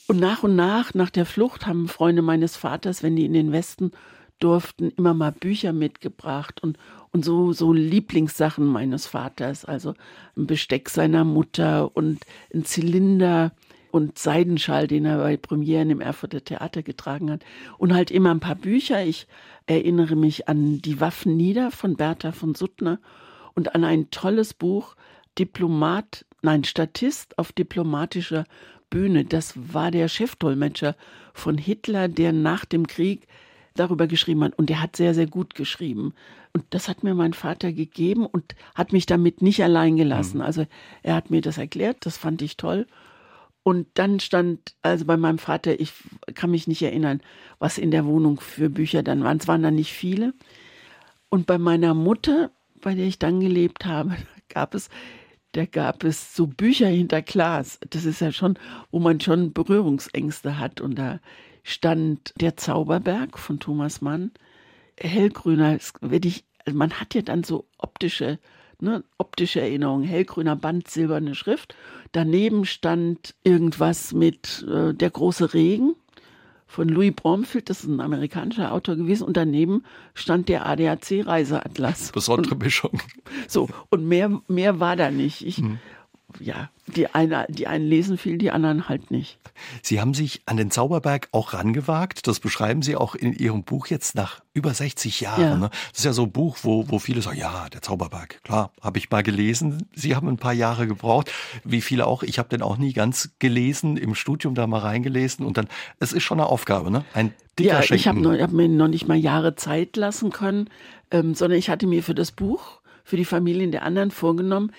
[0.07, 3.51] Und nach und nach, nach der Flucht, haben Freunde meines Vaters, wenn die in den
[3.51, 3.91] Westen
[4.39, 6.77] durften, immer mal Bücher mitgebracht und,
[7.13, 9.93] und so, so Lieblingssachen meines Vaters, also
[10.35, 13.51] ein Besteck seiner Mutter und ein Zylinder
[13.91, 17.43] und Seidenschal, den er bei Premieren im Erfurter Theater getragen hat.
[17.77, 19.05] Und halt immer ein paar Bücher.
[19.05, 19.27] Ich
[19.67, 22.99] erinnere mich an Die Waffen nieder von Bertha von Suttner
[23.53, 24.95] und an ein tolles Buch,
[25.37, 28.45] Diplomat, nein, Statist auf diplomatischer
[28.89, 29.25] Bühne.
[29.25, 30.95] Das war der Chefdolmetscher
[31.35, 33.27] von Hitler, der nach dem Krieg
[33.75, 34.57] darüber geschrieben hat.
[34.57, 36.13] Und der hat sehr, sehr gut geschrieben.
[36.53, 40.37] Und das hat mir mein Vater gegeben und hat mich damit nicht allein gelassen.
[40.37, 40.43] Mhm.
[40.43, 40.65] Also
[41.01, 42.87] er hat mir das erklärt, das fand ich toll.
[43.63, 45.93] Und dann stand, also bei meinem Vater, ich
[46.35, 47.21] kann mich nicht erinnern,
[47.59, 49.37] was in der Wohnung für Bücher dann waren.
[49.37, 50.33] Es waren dann nicht viele.
[51.29, 54.15] Und bei meiner Mutter, bei der ich dann gelebt habe,
[54.49, 54.89] gab es
[55.53, 57.79] da gab es so Bücher hinter Glas.
[57.91, 58.57] Das ist ja schon,
[58.89, 60.81] wo man schon Berührungsängste hat.
[60.81, 61.19] Und da
[61.63, 64.31] stand Der Zauberberg von Thomas Mann.
[64.99, 68.37] Hellgrüner, werde ich, also man hat ja dann so optische,
[68.79, 70.07] ne, optische Erinnerungen.
[70.07, 71.75] Hellgrüner Band, silberne Schrift.
[72.11, 75.95] Daneben stand irgendwas mit äh, Der große Regen
[76.73, 79.83] von Louis Bromfield, das ist ein amerikanischer Autor gewesen, und daneben
[80.15, 82.11] stand der ADAC Reiseatlas.
[82.11, 82.99] Besondere Mischung.
[83.47, 85.45] So, und mehr, mehr war da nicht.
[85.45, 85.79] Ich, mhm.
[86.39, 89.37] Ja, die, eine, die einen lesen viel, die anderen halt nicht.
[89.81, 92.27] Sie haben sich an den Zauberberg auch rangewagt.
[92.27, 95.41] Das beschreiben Sie auch in Ihrem Buch jetzt nach über 60 Jahren.
[95.41, 95.57] Ja.
[95.57, 95.69] Ne?
[95.91, 98.97] Das ist ja so ein Buch, wo, wo viele sagen, ja, der Zauberberg, klar, habe
[98.97, 99.87] ich mal gelesen.
[99.95, 101.31] Sie haben ein paar Jahre gebraucht,
[101.63, 102.23] wie viele auch.
[102.23, 105.45] Ich habe den auch nie ganz gelesen, im Studium da mal reingelesen.
[105.45, 105.67] Und dann,
[105.99, 107.05] es ist schon eine Aufgabe, ne?
[107.13, 107.95] Ein dicker ja, Schinken.
[107.95, 110.69] ich habe hab mir noch nicht mal Jahre Zeit lassen können,
[111.11, 114.71] ähm, sondern ich hatte mir für das Buch, für die Familien der anderen vorgenommen,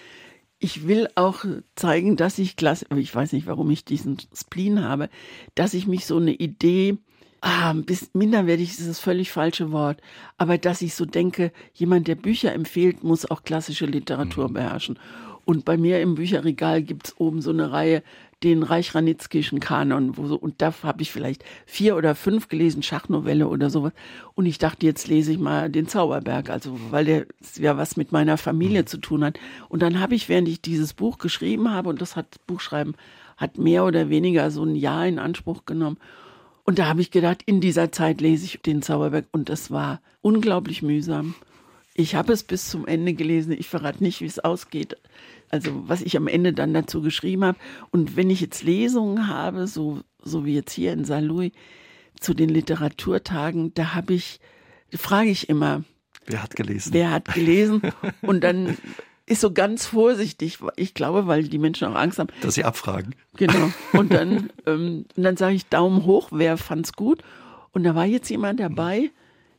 [0.64, 1.44] ich will auch
[1.76, 5.10] zeigen, dass ich klasse, ich weiß nicht, warum ich diesen Spleen habe,
[5.54, 6.96] dass ich mich so eine Idee,
[7.42, 10.00] ah, bis minderwertig ist das völlig falsche Wort,
[10.38, 14.54] aber dass ich so denke, jemand, der Bücher empfiehlt, muss auch klassische Literatur mhm.
[14.54, 14.98] beherrschen.
[15.44, 18.02] Und bei mir im Bücherregal gibt es oben so eine Reihe
[18.44, 23.48] den Reich-Ranitzkischen Kanon, wo so, und da habe ich vielleicht vier oder fünf gelesen, Schachnovelle
[23.48, 23.92] oder sowas.
[24.34, 27.26] Und ich dachte, jetzt lese ich mal den Zauberberg, also weil der
[27.56, 28.86] ja was mit meiner Familie mhm.
[28.86, 29.40] zu tun hat.
[29.68, 32.94] Und dann habe ich, während ich dieses Buch geschrieben habe, und das hat Buchschreiben
[33.36, 35.96] hat mehr oder weniger so ein Jahr in Anspruch genommen.
[36.64, 40.00] Und da habe ich gedacht, in dieser Zeit lese ich den Zauberberg und das war
[40.22, 41.34] unglaublich mühsam.
[41.94, 43.52] Ich habe es bis zum Ende gelesen.
[43.52, 44.96] Ich verrate nicht, wie es ausgeht
[45.54, 47.58] also was ich am Ende dann dazu geschrieben habe.
[47.92, 51.52] Und wenn ich jetzt Lesungen habe, so, so wie jetzt hier in Saint Louis,
[52.18, 54.40] zu den Literaturtagen, da habe ich,
[54.92, 55.84] frage ich immer.
[56.26, 56.92] Wer hat gelesen?
[56.92, 57.82] Wer hat gelesen?
[58.22, 58.76] Und dann
[59.26, 62.30] ist so ganz vorsichtig, ich glaube, weil die Menschen auch Angst haben.
[62.40, 63.14] Dass sie abfragen.
[63.36, 63.70] Genau.
[63.92, 67.22] Und dann, ähm, dann sage ich Daumen hoch, wer fand's gut?
[67.72, 69.10] Und da war jetzt jemand dabei,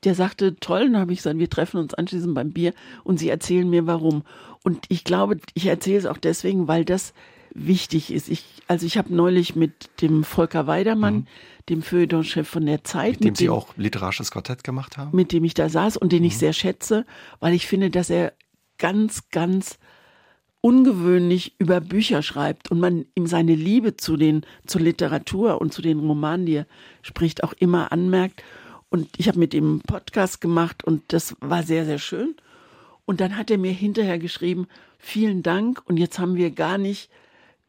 [0.04, 3.30] der sagte, toll, dann habe ich gesagt, wir treffen uns anschließend beim Bier und sie
[3.30, 4.24] erzählen mir warum.
[4.66, 7.14] Und ich glaube, ich erzähle es auch deswegen, weil das
[7.54, 8.28] wichtig ist.
[8.28, 11.28] Ich, also ich habe neulich mit dem Volker Weidermann, mhm.
[11.70, 15.16] dem Feuilleton-Chef von der Zeit, mit dem, mit dem Sie auch literarisches Quartett gemacht haben,
[15.16, 16.30] mit dem ich da saß und den mhm.
[16.30, 17.06] ich sehr schätze,
[17.40, 18.34] weil ich finde, dass er
[18.80, 19.78] ganz, ganz
[20.62, 25.84] ungewöhnlich über Bücher schreibt und man ihm seine Liebe zu den zur Literatur und zu
[25.84, 26.68] den Romanen, die er
[27.04, 28.42] spricht, auch immer anmerkt.
[28.90, 32.34] Und ich habe mit ihm einen Podcast gemacht und das war sehr, sehr schön.
[33.06, 35.82] Und dann hat er mir hinterher geschrieben, vielen Dank.
[35.86, 37.10] Und jetzt haben wir gar nicht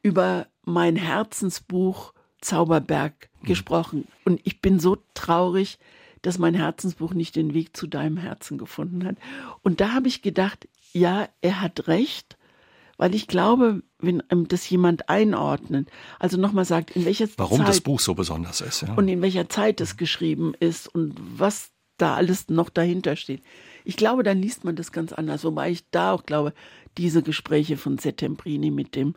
[0.03, 3.47] über mein Herzensbuch Zauberberg mhm.
[3.47, 4.09] gesprochen.
[4.25, 5.79] Und ich bin so traurig,
[6.23, 9.17] dass mein Herzensbuch nicht den Weg zu deinem Herzen gefunden hat.
[9.63, 12.37] Und da habe ich gedacht, ja, er hat recht,
[12.97, 17.69] weil ich glaube, wenn das jemand einordnet, also nochmal sagt, in welcher Warum Zeit.
[17.69, 18.83] das Buch so besonders ist.
[18.83, 18.95] Ja.
[18.95, 23.43] Und in welcher Zeit es geschrieben ist und was da alles noch dahinter steht.
[23.87, 25.45] Ich glaube, dann liest man das ganz anders.
[25.45, 26.53] Wobei ich da auch glaube,
[26.99, 29.15] diese Gespräche von Settembrini mit dem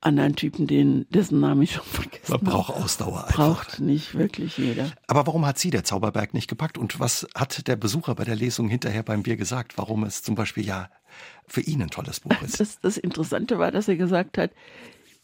[0.00, 2.44] anderen Typen, den, dessen Namen ich schon vergessen habe.
[2.44, 3.34] Man braucht Ausdauer einfach.
[3.34, 4.90] Braucht nicht wirklich jeder.
[5.08, 6.78] Aber warum hat sie der Zauberberg nicht gepackt?
[6.78, 9.76] Und was hat der Besucher bei der Lesung hinterher beim Bier gesagt?
[9.76, 10.88] Warum es zum Beispiel ja
[11.46, 12.60] für ihn ein tolles Buch ist?
[12.60, 14.52] Das, das Interessante war, dass er gesagt hat,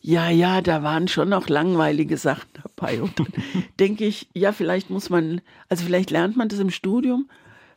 [0.01, 3.01] ja, ja, da waren schon noch langweilige Sachen dabei.
[3.01, 3.29] Und dann
[3.81, 7.31] denke ich, ja, vielleicht muss man, also vielleicht lernt man das im Studium,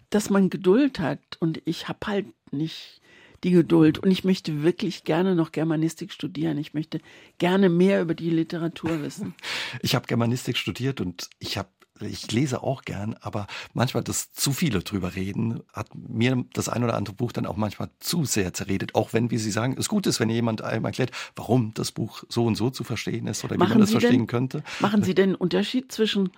[0.09, 1.19] dass man Geduld hat.
[1.39, 3.01] Und ich habe halt nicht
[3.43, 3.99] die Geduld.
[3.99, 6.57] Und ich möchte wirklich gerne noch Germanistik studieren.
[6.57, 6.99] Ich möchte
[7.37, 9.35] gerne mehr über die Literatur wissen.
[9.81, 11.69] Ich habe Germanistik studiert und ich habe
[12.01, 16.83] ich lese auch gern, aber manchmal das zu viele drüber reden, hat mir das ein
[16.83, 19.89] oder andere Buch dann auch manchmal zu sehr zerredet, auch wenn, wie Sie sagen, es
[19.89, 23.43] gut ist, wenn jemand einem erklärt, warum das Buch so und so zu verstehen ist
[23.43, 24.63] oder machen wie man das verstehen denn, könnte.
[24.79, 26.29] Machen Sie den Unterschied zwischen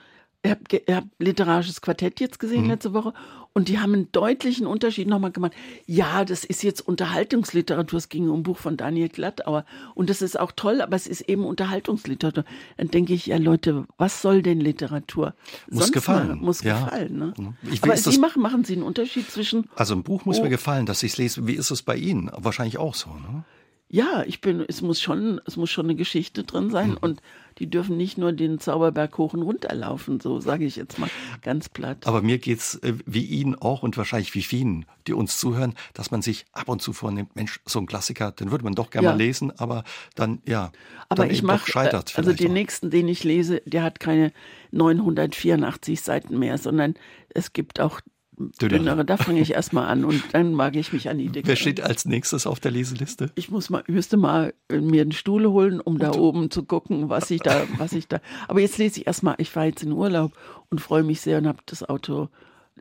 [0.41, 2.69] Ihr habt, ihr habt literarisches Quartett jetzt gesehen mhm.
[2.69, 3.13] letzte Woche
[3.52, 5.52] und die haben einen deutlichen Unterschied nochmal gemacht.
[5.86, 7.97] Ja, das ist jetzt Unterhaltungsliteratur.
[7.97, 11.08] Es ging um ein Buch von Daniel Glattauer und das ist auch toll, aber es
[11.08, 12.45] ist eben Unterhaltungsliteratur.
[12.78, 15.34] Dann denke ich, ja Leute, was soll denn Literatur?
[15.69, 16.28] Muss Sonst gefallen.
[16.30, 16.86] Mal, muss ja.
[16.86, 17.17] gefallen.
[17.17, 17.34] Ne?
[17.69, 19.69] Ich aber Sie machen, machen Sie einen Unterschied zwischen.
[19.75, 21.47] Also ein Buch muss oh, mir gefallen, dass ich es lese.
[21.47, 22.32] Wie ist es bei Ihnen?
[22.34, 23.43] Wahrscheinlich auch so, ne?
[23.91, 26.97] Ja, ich bin, es muss schon, es muss schon eine Geschichte drin sein mhm.
[27.02, 27.21] und
[27.58, 31.10] die dürfen nicht nur den Zauberberg hoch und runter laufen, so sage ich jetzt mal
[31.41, 32.06] ganz platt.
[32.06, 36.12] Aber mir geht's äh, wie Ihnen auch und wahrscheinlich wie vielen, die uns zuhören, dass
[36.12, 39.06] man sich ab und zu vornimmt, Mensch, so ein Klassiker, den würde man doch gerne
[39.06, 39.12] ja.
[39.12, 40.71] mal lesen, aber dann, ja,
[41.10, 42.54] aber dann ich mache, scheitert also den auch.
[42.54, 44.32] nächsten, den ich lese, der hat keine
[44.69, 46.93] 984 Seiten mehr, sondern
[47.30, 48.02] es gibt auch
[48.39, 49.06] dünnere.
[49.06, 51.47] Da fange ich erstmal an und dann mag ich mich an die Dicke.
[51.47, 53.32] Wer steht als nächstes auf der Leseliste?
[53.36, 57.10] Ich muss mal, müsste mal äh, mir einen Stuhl holen, um da oben zu gucken,
[57.10, 58.21] was ich da, was ich da.
[58.47, 60.34] Aber jetzt lese ich erstmal, ich fahre jetzt in Urlaub
[60.69, 62.30] und freue mich sehr und habe das Auto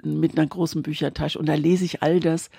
[0.02, 2.50] mit einer großen Büchertasche und da lese ich all das.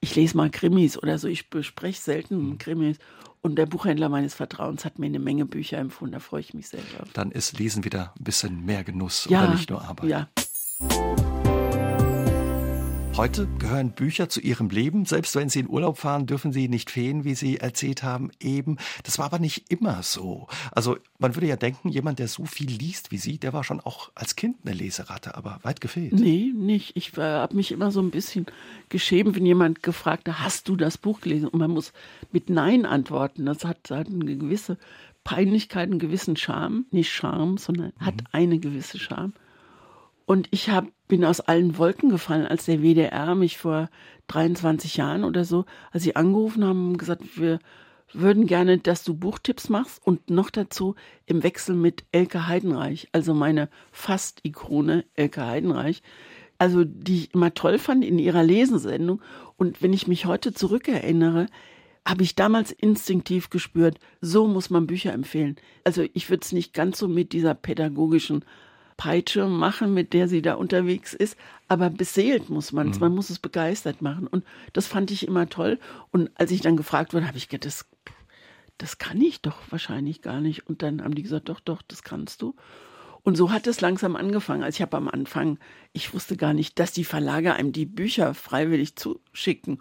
[0.00, 2.58] Ich lese mal Krimis oder so, ich bespreche selten hm.
[2.58, 2.98] Krimis.
[3.40, 6.68] Und der Buchhändler meines Vertrauens hat mir eine Menge Bücher empfohlen, da freue ich mich
[6.68, 7.08] sehr drauf.
[7.12, 10.08] Dann ist Lesen wieder ein bisschen mehr Genuss ja, oder nicht nur Arbeit.
[10.08, 10.28] Ja.
[13.14, 15.04] Heute gehören Bücher zu ihrem Leben.
[15.04, 18.78] Selbst wenn sie in Urlaub fahren, dürfen sie nicht fehlen, wie Sie erzählt haben eben.
[19.04, 20.48] Das war aber nicht immer so.
[20.70, 23.80] Also man würde ja denken, jemand, der so viel liest wie Sie, der war schon
[23.80, 26.14] auch als Kind eine Leseratte, aber weit gefehlt.
[26.14, 26.96] Nee, nicht.
[26.96, 28.46] Ich äh, habe mich immer so ein bisschen
[28.88, 31.48] geschämt, wenn jemand gefragt hat, hast du das Buch gelesen?
[31.48, 31.92] Und man muss
[32.32, 33.44] mit Nein antworten.
[33.44, 34.78] Das hat, hat eine gewisse
[35.22, 36.86] Peinlichkeit, einen gewissen Charme.
[36.90, 38.06] Nicht Charme, sondern mhm.
[38.06, 39.34] hat eine gewisse Charme.
[40.24, 43.90] Und ich hab, bin aus allen Wolken gefallen, als der WDR mich vor
[44.28, 47.58] 23 Jahren oder so, als sie angerufen haben, gesagt, wir
[48.14, 50.94] würden gerne, dass du Buchtipps machst und noch dazu
[51.26, 56.02] im Wechsel mit Elke Heidenreich, also meine Fast-Ikone Elke Heidenreich,
[56.56, 59.20] also die ich immer toll fand in ihrer Lesensendung.
[59.58, 61.46] Und wenn ich mich heute zurückerinnere,
[62.08, 65.56] habe ich damals instinktiv gespürt, so muss man Bücher empfehlen.
[65.84, 68.46] Also ich würde es nicht ganz so mit dieser pädagogischen
[68.96, 71.36] Peitsche machen, mit der sie da unterwegs ist,
[71.68, 73.00] aber beseelt muss man es, mhm.
[73.00, 74.26] man muss es begeistert machen.
[74.26, 75.78] Und das fand ich immer toll.
[76.10, 77.86] Und als ich dann gefragt wurde, habe ich gedacht, das,
[78.78, 80.66] das kann ich doch wahrscheinlich gar nicht.
[80.66, 82.54] Und dann haben die gesagt, doch, doch, das kannst du.
[83.22, 84.64] Und so hat es langsam angefangen.
[84.64, 85.58] Also ich habe am Anfang,
[85.92, 89.80] ich wusste gar nicht, dass die Verlage einem die Bücher freiwillig zuschicken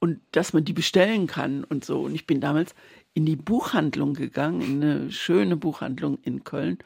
[0.00, 2.00] und dass man die bestellen kann und so.
[2.00, 2.74] Und ich bin damals
[3.14, 6.78] in die Buchhandlung gegangen, in eine schöne Buchhandlung in Köln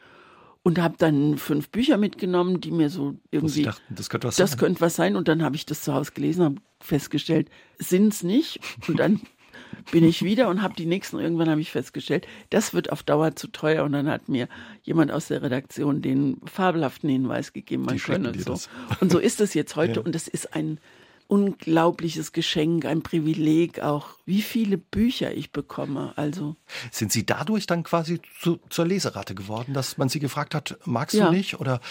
[0.65, 4.51] und habe dann fünf Bücher mitgenommen, die mir so irgendwie dachten, das könnte was das
[4.51, 4.59] sein.
[4.59, 8.59] könnte was sein und dann habe ich das zu Hause gelesen, habe festgestellt, sind's nicht
[8.87, 9.21] und dann
[9.91, 13.35] bin ich wieder und habe die nächsten irgendwann habe ich festgestellt, das wird auf Dauer
[13.35, 14.47] zu teuer und dann hat mir
[14.81, 18.53] jemand aus der Redaktion den fabelhaften Hinweis gegeben, man könne so.
[18.53, 18.67] Das.
[19.01, 20.01] Und so ist es jetzt heute ja.
[20.01, 20.79] und das ist ein
[21.27, 26.13] unglaubliches Geschenk, ein Privileg auch, wie viele Bücher ich bekomme.
[26.15, 26.55] Also
[26.91, 31.15] sind Sie dadurch dann quasi zu, zur Leseratte geworden, dass man Sie gefragt hat, magst
[31.15, 31.27] ja.
[31.27, 31.59] du nicht?
[31.59, 31.81] Oder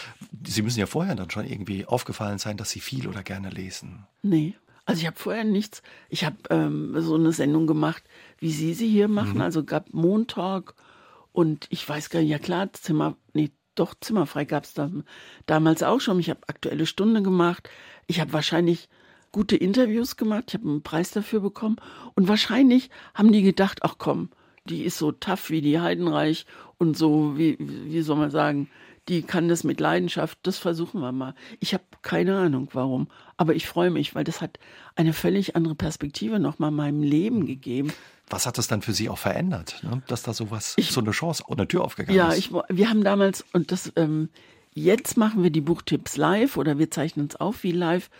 [0.47, 4.07] Sie müssen ja vorher dann schon irgendwie aufgefallen sein, dass Sie viel oder gerne lesen.
[4.23, 4.55] Nee.
[4.87, 5.83] Also ich habe vorher nichts.
[6.11, 8.03] Ich habe ähm, so eine Sendung gemacht,
[8.39, 9.37] wie Sie sie hier machen.
[9.37, 9.41] Mhm.
[9.41, 10.75] Also gab Montag
[11.33, 14.91] und ich weiß gar nicht, ja klar, Zimmer, nee, doch Zimmerfrei gab es da,
[15.47, 16.21] damals auch schon.
[16.21, 17.69] Ich habe aktuelle Stunde gemacht.
[18.07, 18.89] Ich habe wahrscheinlich
[19.35, 21.77] gute Interviews gemacht, ich habe einen Preis dafür bekommen
[22.15, 24.31] und wahrscheinlich haben die gedacht, ach komm,
[24.65, 26.47] die ist so tough wie die Heidenreich
[26.79, 28.71] und so, wie, wie soll man sagen,
[29.09, 31.35] die kann das mit Leidenschaft, das versuchen wir mal.
[31.59, 34.61] Ich habe keine Ahnung warum, aber ich freue mich, weil das hat
[34.95, 37.93] eine völlig andere Perspektive nochmal meinem Leben gegeben.
[38.31, 40.01] Was hat das dann für Sie auch verändert, ne?
[40.07, 42.53] dass da sowas, ich, so eine Chance, eine Tür aufgegangen ja, ist?
[42.53, 44.29] Ja, wir haben damals, und das, ähm,
[44.75, 48.11] jetzt machen wir die Buchtipps live oder wir zeichnen es auf wie live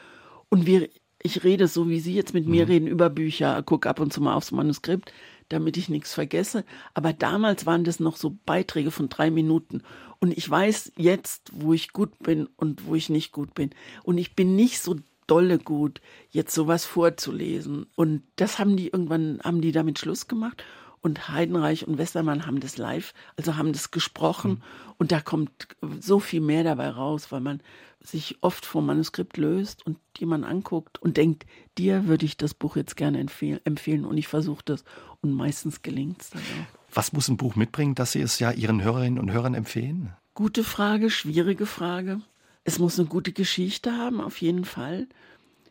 [0.49, 0.89] und wir
[1.27, 2.71] ich rede so, wie Sie jetzt mit mir mhm.
[2.71, 5.11] reden, über Bücher, gucke ab und zu mal aufs Manuskript,
[5.49, 6.65] damit ich nichts vergesse.
[6.93, 9.83] Aber damals waren das noch so Beiträge von drei Minuten.
[10.21, 13.71] Und ich weiß jetzt, wo ich gut bin und wo ich nicht gut bin.
[14.03, 17.87] Und ich bin nicht so dolle gut, jetzt sowas vorzulesen.
[17.97, 20.63] Und das haben die irgendwann, haben die damit Schluss gemacht
[21.05, 24.63] und Heidenreich und Westermann haben das live, also haben das gesprochen mhm.
[24.97, 25.69] und da kommt
[26.01, 27.61] so viel mehr dabei raus, weil man
[28.01, 31.45] sich oft vom Manuskript löst und jemand anguckt und denkt,
[31.77, 34.83] dir würde ich das Buch jetzt gerne empfehlen, empfehlen und ich versuche das
[35.21, 36.95] und meistens gelingt es dann auch.
[36.95, 40.15] Was muss ein Buch mitbringen, dass Sie es ja Ihren Hörerinnen und Hörern empfehlen?
[40.33, 42.23] Gute Frage, schwierige Frage.
[42.65, 45.07] Es muss eine gute Geschichte haben, auf jeden Fall.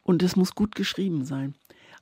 [0.03, 1.55] Und es muss gut geschrieben sein.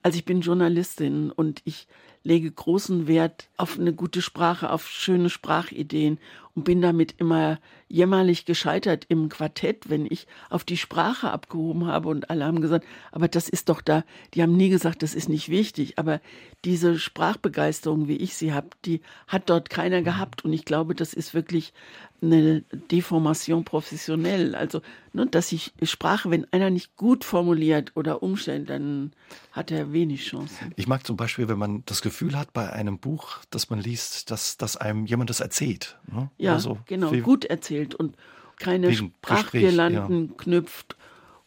[0.03, 1.87] Also ich bin Journalistin und ich
[2.23, 6.19] lege großen Wert auf eine gute Sprache, auf schöne Sprachideen
[6.53, 12.09] und bin damit immer jämmerlich gescheitert im Quartett, wenn ich auf die Sprache abgehoben habe
[12.09, 14.03] und alle haben gesagt, aber das ist doch da,
[14.33, 16.21] die haben nie gesagt, das ist nicht wichtig, aber
[16.63, 20.45] diese Sprachbegeisterung, wie ich sie habe, die hat dort keiner gehabt.
[20.45, 21.73] Und ich glaube, das ist wirklich
[22.21, 24.81] eine Deformation professionell, also
[25.11, 29.11] ne, dass ich Sprache, wenn einer nicht gut formuliert oder umstellt, dann
[29.51, 30.71] hat er wenig Chancen.
[30.75, 34.31] Ich mag zum Beispiel, wenn man das Gefühl hat bei einem Buch, das man liest,
[34.31, 35.97] dass, dass einem jemand das erzählt.
[36.11, 36.29] Ne?
[36.37, 38.15] Ja, also, genau, wie, gut erzählt und
[38.57, 40.33] keine Sprachgirlanden ja.
[40.37, 40.95] knüpft.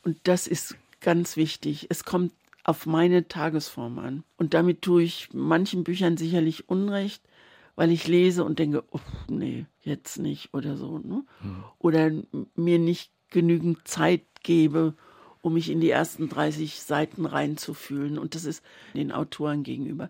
[0.02, 1.86] Und das ist ganz wichtig.
[1.90, 2.32] Es kommt
[2.64, 4.24] auf meine Tagesform an.
[4.36, 7.22] Und damit tue ich manchen Büchern sicherlich Unrecht,
[7.76, 10.98] weil ich lese und denke, oh, nee, jetzt nicht oder so.
[10.98, 11.24] Ne?
[11.40, 11.64] Hm.
[11.78, 12.10] Oder
[12.54, 14.94] mir nicht genügend Zeit gebe
[15.44, 18.18] um mich in die ersten 30 Seiten reinzufühlen.
[18.18, 20.08] Und das ist den Autoren gegenüber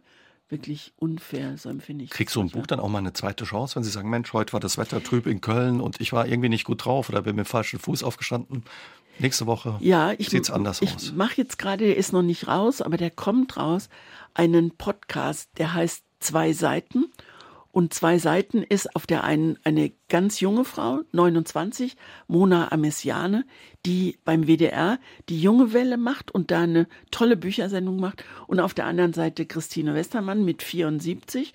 [0.55, 2.11] wirklich unfair, so empfinde ich.
[2.11, 4.53] Kriegt so ein Buch dann auch mal eine zweite Chance, wenn Sie sagen, Mensch, heute
[4.53, 7.37] war das Wetter trüb in Köln und ich war irgendwie nicht gut drauf oder bin
[7.37, 8.65] mit dem falschen Fuß aufgestanden.
[9.19, 11.03] Nächste Woche ja, sieht es anders ich aus.
[11.05, 13.89] Ich mache jetzt gerade, der ist noch nicht raus, aber der kommt raus,
[14.35, 17.13] einen Podcast, der heißt Zwei Seiten
[17.75, 21.97] und zwei Seiten ist auf der einen eine ganz junge Frau, 29,
[22.29, 23.45] Mona Amessiane,
[23.85, 28.25] die beim WDR die junge Welle macht und da eine tolle Büchersendung macht.
[28.47, 31.53] Und auf der anderen Seite Christine Westermann mit 74.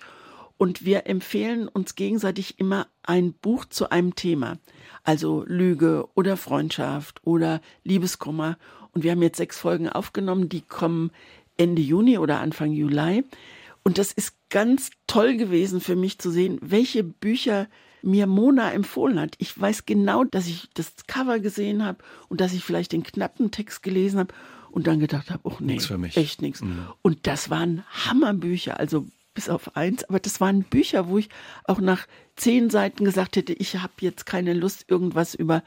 [0.58, 4.58] Und wir empfehlen uns gegenseitig immer ein Buch zu einem Thema.
[5.02, 8.58] Also Lüge oder Freundschaft oder Liebeskummer.
[8.92, 11.12] Und wir haben jetzt sechs Folgen aufgenommen, die kommen
[11.56, 13.24] Ende Juni oder Anfang Juli.
[13.82, 17.68] Und das ist ganz toll gewesen für mich zu sehen, welche Bücher
[18.02, 19.34] mir Mona empfohlen hat.
[19.38, 23.50] Ich weiß genau, dass ich das Cover gesehen habe und dass ich vielleicht den knappen
[23.50, 24.34] Text gelesen habe
[24.70, 26.16] und dann gedacht habe, oh nee, nix für mich.
[26.16, 26.62] echt nichts.
[26.62, 26.86] Mhm.
[27.02, 31.28] Und das waren Hammerbücher, also bis auf eins, aber das waren Bücher, wo ich
[31.64, 35.62] auch nach zehn Seiten gesagt hätte, ich habe jetzt keine Lust, irgendwas über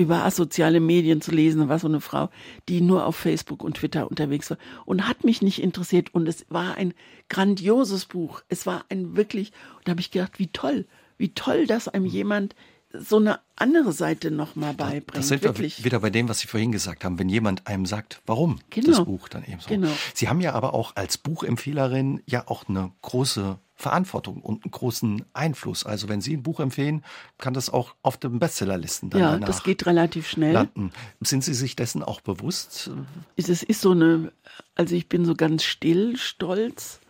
[0.00, 2.30] über asoziale Medien zu lesen, war so eine Frau,
[2.68, 6.46] die nur auf Facebook und Twitter unterwegs war und hat mich nicht interessiert und es
[6.48, 6.94] war ein
[7.28, 8.42] grandioses Buch.
[8.48, 10.86] Es war ein wirklich, und da habe ich gedacht, wie toll,
[11.18, 12.10] wie toll, dass einem mhm.
[12.10, 12.54] jemand
[12.92, 15.16] so eine andere Seite nochmal beibringt.
[15.16, 15.78] Das sind wirklich.
[15.78, 18.88] wir wieder bei dem, was Sie vorhin gesagt haben, wenn jemand einem sagt, warum genau.
[18.88, 19.68] das Buch dann eben so.
[19.68, 19.90] Genau.
[20.14, 25.24] Sie haben ja aber auch als Buchempfehlerin ja auch eine große Verantwortung und einen großen
[25.32, 25.86] Einfluss.
[25.86, 27.02] Also wenn Sie ein Buch empfehlen,
[27.38, 30.52] kann das auch auf den Bestsellerlisten dann Ja, das geht relativ schnell.
[30.52, 30.92] Landen.
[31.20, 32.90] Sind Sie sich dessen auch bewusst?
[33.36, 34.32] Es ist so eine,
[34.74, 37.00] also ich bin so ganz still, stolz.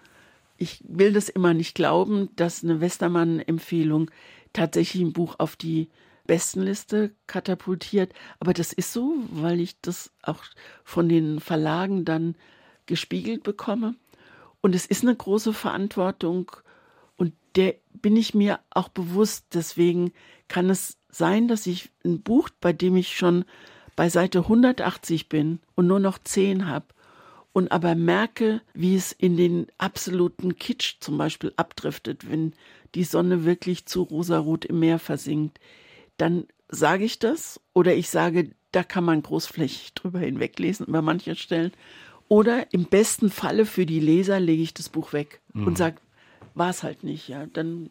[0.58, 4.10] Ich will das immer nicht glauben, dass eine Westermann-Empfehlung
[4.52, 5.88] tatsächlich ein Buch auf die
[6.26, 8.12] Bestenliste katapultiert.
[8.38, 10.44] Aber das ist so, weil ich das auch
[10.84, 12.36] von den Verlagen dann
[12.86, 13.94] gespiegelt bekomme.
[14.60, 16.52] Und es ist eine große Verantwortung
[17.16, 19.46] und der bin ich mir auch bewusst.
[19.54, 20.12] Deswegen
[20.48, 23.44] kann es sein, dass ich ein Buch, bei dem ich schon
[23.96, 26.86] bei Seite 180 bin und nur noch 10 habe
[27.52, 32.54] und aber merke, wie es in den absoluten Kitsch zum Beispiel abdriftet, wenn
[32.94, 35.58] die Sonne wirklich zu rosarot im Meer versinkt,
[36.16, 41.34] dann sage ich das oder ich sage, da kann man großflächig drüber hinweglesen über manche
[41.34, 41.72] Stellen
[42.28, 45.66] oder im besten Falle für die Leser lege ich das Buch weg mhm.
[45.66, 45.96] und sage,
[46.54, 47.28] war es halt nicht.
[47.28, 47.90] Ja, dann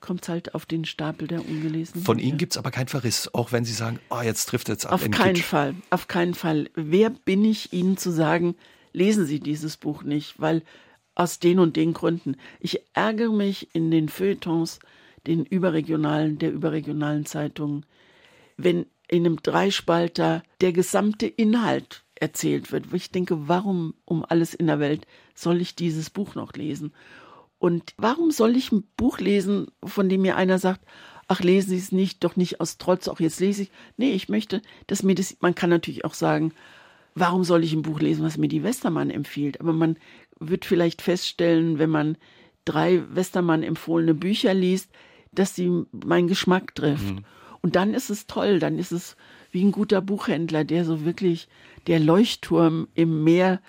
[0.00, 2.04] kommt es halt auf den Stapel der ungelesenen.
[2.04, 4.84] Von Ihnen gibt es aber keinen Verriss, auch wenn Sie sagen, oh, jetzt trifft es
[4.86, 4.92] ab.
[4.92, 5.44] Auf keinen Kitsch.
[5.44, 6.68] Fall, auf keinen Fall.
[6.74, 8.56] Wer bin ich, Ihnen zu sagen,
[8.92, 10.62] lesen Sie dieses Buch nicht, weil
[11.16, 12.36] aus den und den Gründen.
[12.60, 14.78] Ich ärgere mich in den Feuilletons,
[15.26, 17.84] den überregionalen, der überregionalen Zeitungen,
[18.56, 22.92] wenn in einem Dreispalter der gesamte Inhalt erzählt wird.
[22.92, 26.92] Ich denke, warum um alles in der Welt soll ich dieses Buch noch lesen?
[27.58, 30.82] Und warum soll ich ein Buch lesen, von dem mir einer sagt,
[31.28, 33.70] ach, lesen Sie es nicht, doch nicht aus Trotz, auch jetzt lese ich.
[33.96, 36.52] Nee, ich möchte, dass mir das, man kann natürlich auch sagen,
[37.14, 39.60] warum soll ich ein Buch lesen, was mir die Westermann empfiehlt?
[39.60, 39.96] Aber man
[40.38, 42.16] wird vielleicht feststellen, wenn man
[42.64, 44.90] drei Westermann empfohlene Bücher liest,
[45.32, 47.14] dass sie meinen Geschmack trifft.
[47.14, 47.24] Mhm.
[47.62, 49.16] Und dann ist es toll, dann ist es
[49.50, 51.48] wie ein guter Buchhändler, der so wirklich
[51.86, 53.60] der Leuchtturm im Meer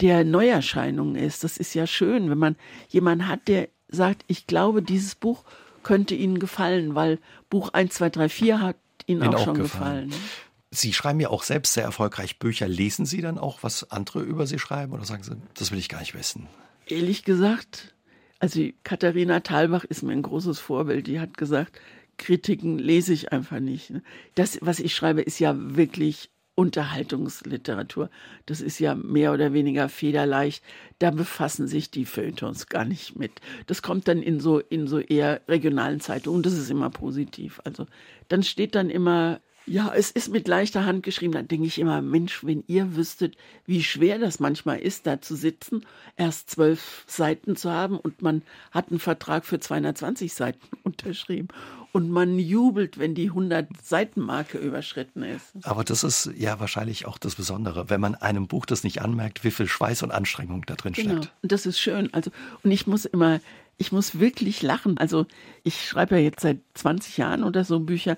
[0.00, 1.44] der Neuerscheinungen ist.
[1.44, 2.56] Das ist ja schön, wenn man
[2.88, 5.44] jemanden hat, der sagt, ich glaube, dieses Buch
[5.82, 7.18] könnte Ihnen gefallen, weil
[7.50, 8.76] Buch 1, 2, 3, 4 hat
[9.06, 10.10] Ihnen auch, auch, schon gefallen.
[10.10, 10.24] gefallen.
[10.70, 12.68] Sie schreiben ja auch selbst sehr erfolgreich Bücher.
[12.68, 15.88] Lesen Sie dann auch, was andere über Sie schreiben oder sagen Sie, das will ich
[15.88, 16.46] gar nicht wissen?
[16.86, 17.94] Ehrlich gesagt,
[18.38, 21.06] also Katharina Thalbach ist mir ein großes Vorbild.
[21.06, 21.80] Die hat gesagt,
[22.18, 23.92] Kritiken lese ich einfach nicht.
[24.34, 28.10] Das, was ich schreibe, ist ja wirklich Unterhaltungsliteratur.
[28.46, 30.64] Das ist ja mehr oder weniger federleicht.
[30.98, 33.40] Da befassen sich die Feuilletons gar nicht mit.
[33.66, 36.42] Das kommt dann in so, in so eher regionalen Zeitungen.
[36.42, 37.60] Das ist immer positiv.
[37.64, 37.86] Also
[38.26, 41.32] dann steht dann immer ja, es ist mit leichter Hand geschrieben.
[41.32, 45.36] Da denke ich immer, Mensch, wenn ihr wüsstet, wie schwer das manchmal ist, da zu
[45.36, 45.84] sitzen,
[46.16, 51.48] erst zwölf Seiten zu haben und man hat einen Vertrag für 220 Seiten unterschrieben
[51.92, 55.54] und man jubelt, wenn die 100-Seiten-Marke überschritten ist.
[55.62, 59.44] Aber das ist ja wahrscheinlich auch das Besondere, wenn man einem Buch das nicht anmerkt,
[59.44, 61.22] wie viel Schweiß und Anstrengung da drin genau.
[61.22, 61.32] steckt.
[61.42, 62.12] Und das ist schön.
[62.12, 62.30] Also,
[62.62, 63.40] und ich muss immer,
[63.78, 64.98] ich muss wirklich lachen.
[64.98, 65.26] Also,
[65.62, 68.16] ich schreibe ja jetzt seit 20 Jahren oder so Bücher.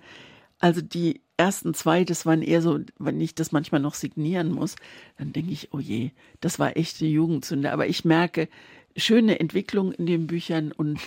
[0.60, 4.76] Also die ersten zwei, das waren eher so, wenn ich das manchmal noch signieren muss,
[5.16, 6.10] dann denke ich, oh je,
[6.42, 7.72] das war echte Jugendsünde.
[7.72, 8.48] Aber ich merke
[8.94, 11.00] schöne Entwicklung in den Büchern und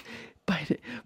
[0.47, 0.57] bei,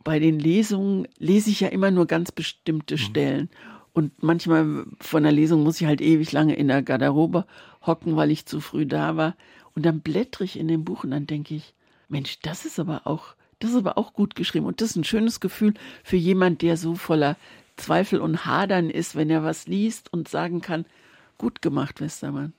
[0.06, 3.00] bei den Lesungen lese ich ja immer nur ganz bestimmte mhm.
[3.00, 3.50] Stellen.
[3.92, 7.46] Und manchmal von der Lesung muss ich halt ewig lange in der Garderobe
[7.86, 9.36] hocken, weil ich zu früh da war.
[9.76, 11.74] Und dann blättere ich in dem Buch und dann denke ich,
[12.08, 14.66] Mensch, das ist aber auch, das ist aber auch gut geschrieben.
[14.66, 15.74] Und das ist ein schönes Gefühl
[16.04, 17.36] für jemand, der so voller
[17.78, 20.86] Zweifel und Hadern ist, wenn er was liest und sagen kann,
[21.38, 22.54] gut gemacht, Westermann.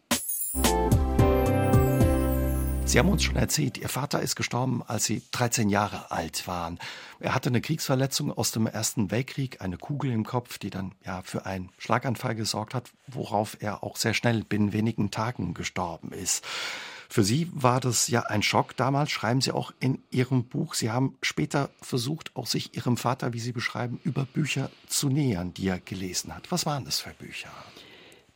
[2.88, 6.78] Sie haben uns schon erzählt, Ihr Vater ist gestorben, als Sie 13 Jahre alt waren.
[7.20, 11.20] Er hatte eine Kriegsverletzung aus dem Ersten Weltkrieg, eine Kugel im Kopf, die dann ja
[11.20, 16.42] für einen Schlaganfall gesorgt hat, worauf er auch sehr schnell binnen wenigen Tagen gestorben ist.
[17.10, 20.74] Für Sie war das ja ein Schock damals, schreiben Sie auch in Ihrem Buch.
[20.74, 25.54] Sie haben später versucht, auch sich Ihrem Vater, wie Sie beschreiben, über Bücher zu nähern,
[25.54, 26.52] die er gelesen hat.
[26.52, 27.48] Was waren das für Bücher?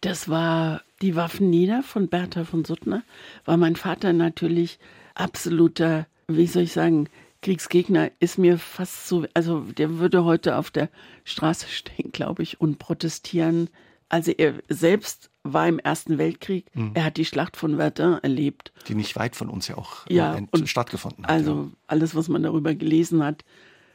[0.00, 3.02] Das war Die Waffen nieder von Bertha von Suttner,
[3.44, 4.78] weil mein Vater natürlich
[5.14, 7.08] absoluter, wie soll ich sagen,
[7.42, 10.88] Kriegsgegner ist mir fast so, also der würde heute auf der
[11.24, 13.68] Straße stehen, glaube ich, und protestieren.
[14.08, 16.66] Also er selbst war im Ersten Weltkrieg.
[16.74, 16.92] Mhm.
[16.94, 18.72] Er hat die Schlacht von Verdun erlebt.
[18.88, 21.30] Die nicht weit von uns ja auch ja, und stattgefunden hat.
[21.30, 21.68] Also ja.
[21.86, 23.44] alles, was man darüber gelesen hat,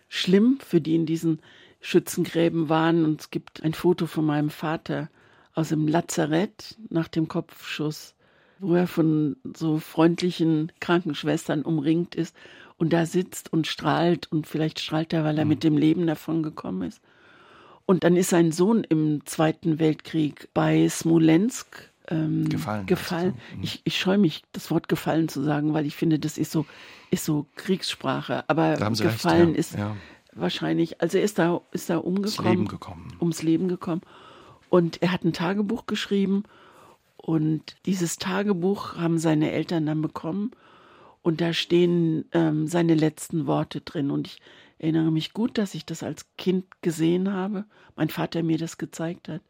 [0.09, 1.41] schlimm für die in diesen
[1.79, 3.05] Schützengräben waren.
[3.05, 5.09] Und es gibt ein Foto von meinem Vater,
[5.57, 8.13] aus dem Lazarett nach dem Kopfschuss,
[8.59, 12.35] wo er von so freundlichen Krankenschwestern umringt ist
[12.77, 15.49] und da sitzt und strahlt und vielleicht strahlt er, weil er mhm.
[15.49, 17.01] mit dem Leben davon gekommen ist.
[17.87, 22.85] Und dann ist sein Sohn im Zweiten Weltkrieg bei Smolensk ähm, gefallen.
[22.85, 23.33] gefallen.
[23.55, 23.63] Mhm.
[23.63, 26.65] Ich, ich scheue mich, das Wort gefallen zu sagen, weil ich finde, das ist so,
[27.11, 28.43] ist so Kriegssprache.
[28.49, 29.59] Aber gefallen recht, ja.
[29.59, 29.95] ist ja.
[30.33, 33.15] wahrscheinlich, also er ist da, ist da umgekommen, Leben gekommen.
[33.21, 34.01] ums Leben gekommen.
[34.67, 36.43] Und er hat ein Tagebuch geschrieben
[37.15, 40.51] und dieses Tagebuch haben seine Eltern dann bekommen
[41.21, 44.11] und da stehen ähm, seine letzten Worte drin.
[44.11, 44.41] Und ich
[44.77, 47.65] erinnere mich gut, dass ich das als Kind gesehen habe,
[47.95, 49.41] mein Vater mir das gezeigt hat.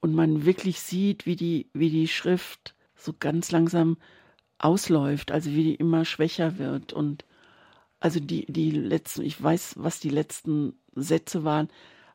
[0.00, 3.96] Und man wirklich sieht, wie die, wie die Schrift so ganz langsam
[4.58, 6.92] ausläuft, also wie die immer schwächer wird.
[6.92, 7.24] Und
[8.00, 11.68] also die, die letzten, ich weiß, was die letzten Sätze waren,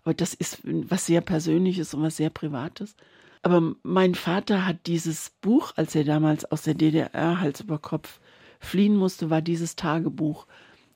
[0.04, 2.96] aber das ist was sehr Persönliches und was sehr Privates.
[3.42, 8.20] Aber mein Vater hat dieses Buch, als er damals aus der DDR Hals über Kopf
[8.64, 10.48] fliehen musste, war dieses Tagebuch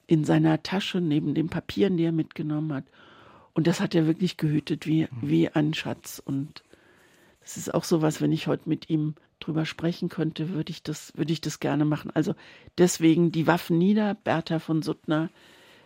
[0.07, 2.85] in seiner Tasche neben den Papieren, die er mitgenommen hat.
[3.53, 6.21] Und das hat er wirklich gehütet wie, wie ein Schatz.
[6.23, 6.63] Und
[7.41, 10.83] das ist auch so was, wenn ich heute mit ihm drüber sprechen könnte, würde ich
[10.83, 12.11] das, würde ich das gerne machen.
[12.13, 12.35] Also
[12.77, 15.29] deswegen die Waffen nieder, Bertha von Suttner.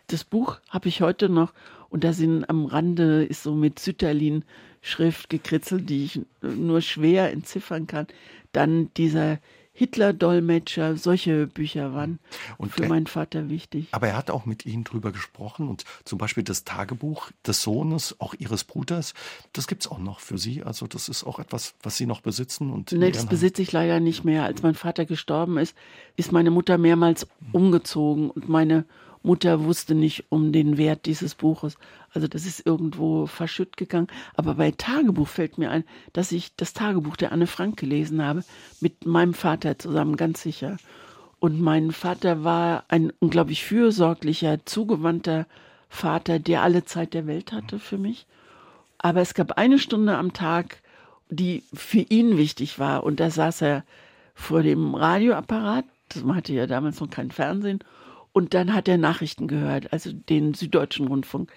[0.07, 1.53] Das Buch habe ich heute noch
[1.89, 4.43] und da sind am Rande ist so mit Sütterlin
[4.81, 8.07] Schrift gekritzelt, die ich nur schwer entziffern kann.
[8.51, 9.39] Dann dieser
[9.73, 12.19] Hitler-Dolmetscher, solche Bücher waren
[12.57, 13.87] und für er, meinen Vater wichtig.
[13.91, 18.15] Aber er hat auch mit Ihnen drüber gesprochen und zum Beispiel das Tagebuch des Sohnes,
[18.19, 19.13] auch Ihres Bruders,
[19.53, 20.63] das gibt es auch noch für Sie.
[20.63, 22.71] Also das ist auch etwas, was Sie noch besitzen.
[22.71, 24.43] Und nee, das besitze ich leider nicht mehr.
[24.43, 25.75] Als mein Vater gestorben ist,
[26.17, 28.85] ist meine Mutter mehrmals umgezogen und meine
[29.23, 31.77] Mutter wusste nicht um den Wert dieses Buches.
[32.13, 34.07] Also das ist irgendwo verschütt gegangen.
[34.35, 38.43] Aber bei Tagebuch fällt mir ein, dass ich das Tagebuch der Anne Frank gelesen habe,
[38.79, 40.77] mit meinem Vater zusammen, ganz sicher.
[41.39, 45.47] Und mein Vater war ein unglaublich fürsorglicher, zugewandter
[45.89, 48.25] Vater, der alle Zeit der Welt hatte für mich.
[48.97, 50.81] Aber es gab eine Stunde am Tag,
[51.29, 53.03] die für ihn wichtig war.
[53.03, 53.83] Und da saß er
[54.35, 55.85] vor dem Radioapparat.
[56.23, 57.79] Man hatte ja damals noch kein Fernsehen.
[58.33, 61.51] Und dann hat er Nachrichten gehört, also den Süddeutschen Rundfunk.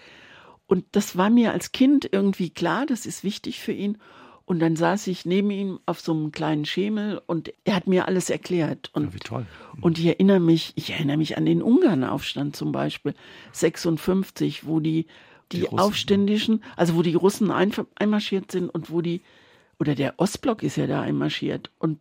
[0.66, 3.98] Und das war mir als Kind irgendwie klar, das ist wichtig für ihn.
[4.46, 8.06] Und dann saß ich neben ihm auf so einem kleinen Schemel und er hat mir
[8.08, 8.90] alles erklärt.
[8.92, 9.46] Und, ja, wie toll.
[9.80, 13.14] Und ich erinnere mich, ich erinnere mich an den Ungarnaufstand zum Beispiel,
[13.52, 15.06] 56, wo die,
[15.50, 19.22] die, die Aufständischen, also wo die Russen ein, einmarschiert sind und wo die,
[19.78, 21.98] oder der Ostblock ist ja da einmarschiert und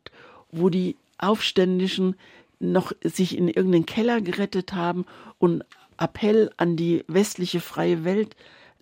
[0.52, 2.16] wo die Aufständischen
[2.64, 5.06] noch sich in irgendeinen Keller gerettet haben
[5.38, 5.64] und
[5.98, 8.36] Appell an die westliche freie Welt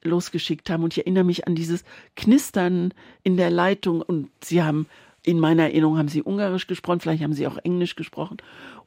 [0.04, 0.84] losgeschickt haben.
[0.84, 1.84] Und ich erinnere mich an dieses
[2.16, 4.02] Knistern in der Leitung.
[4.02, 4.88] Und sie haben,
[5.24, 8.38] in meiner Erinnerung haben sie Ungarisch gesprochen, vielleicht haben sie auch Englisch gesprochen.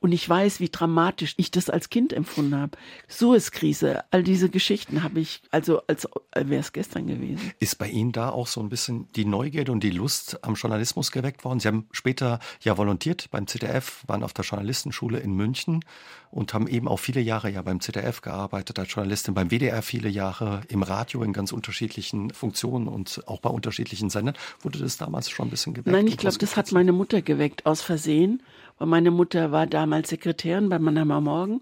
[0.04, 2.76] Und ich weiß, wie dramatisch ich das als Kind empfunden habe.
[3.08, 7.52] Suez-Krise, all diese Geschichten habe ich, also als wäre es gestern gewesen.
[7.58, 11.10] Ist bei Ihnen da auch so ein bisschen die Neugierde und die Lust am Journalismus
[11.10, 11.58] geweckt worden?
[11.58, 15.82] Sie haben später ja volontiert beim ZDF, waren auf der Journalistenschule in München
[16.30, 20.10] und haben eben auch viele Jahre ja beim ZDF gearbeitet als Journalistin, beim WDR viele
[20.10, 24.34] Jahre, im Radio in ganz unterschiedlichen Funktionen und auch bei unterschiedlichen Sendern.
[24.60, 25.96] Wurde das damals schon ein bisschen geweckt?
[25.96, 28.42] Nein, ich glaube, das hat meine Mutter geweckt aus Versehen
[28.78, 31.60] weil meine Mutter war damals Sekretärin bei Mannheimer Morgen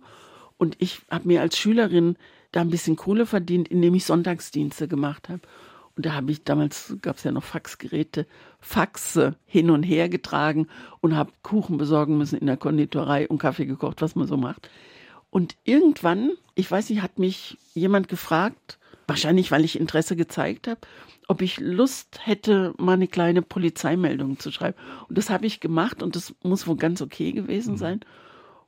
[0.59, 2.17] und ich habe mir als Schülerin
[2.53, 5.41] da ein bisschen Kohle verdient, indem ich Sonntagsdienste gemacht habe.
[5.97, 8.27] Und da habe ich damals, gab es ja noch Faxgeräte,
[8.61, 10.69] Faxe hin und her getragen
[11.01, 14.71] und habe Kuchen besorgen müssen in der Konditorei und Kaffee gekocht, was man so macht.
[15.31, 20.81] Und irgendwann, ich weiß nicht, hat mich jemand gefragt, wahrscheinlich weil ich Interesse gezeigt habe,
[21.33, 24.76] ob ich Lust hätte, mal eine kleine Polizeimeldung zu schreiben.
[25.09, 27.78] Und das habe ich gemacht und das muss wohl ganz okay gewesen mhm.
[27.78, 28.01] sein.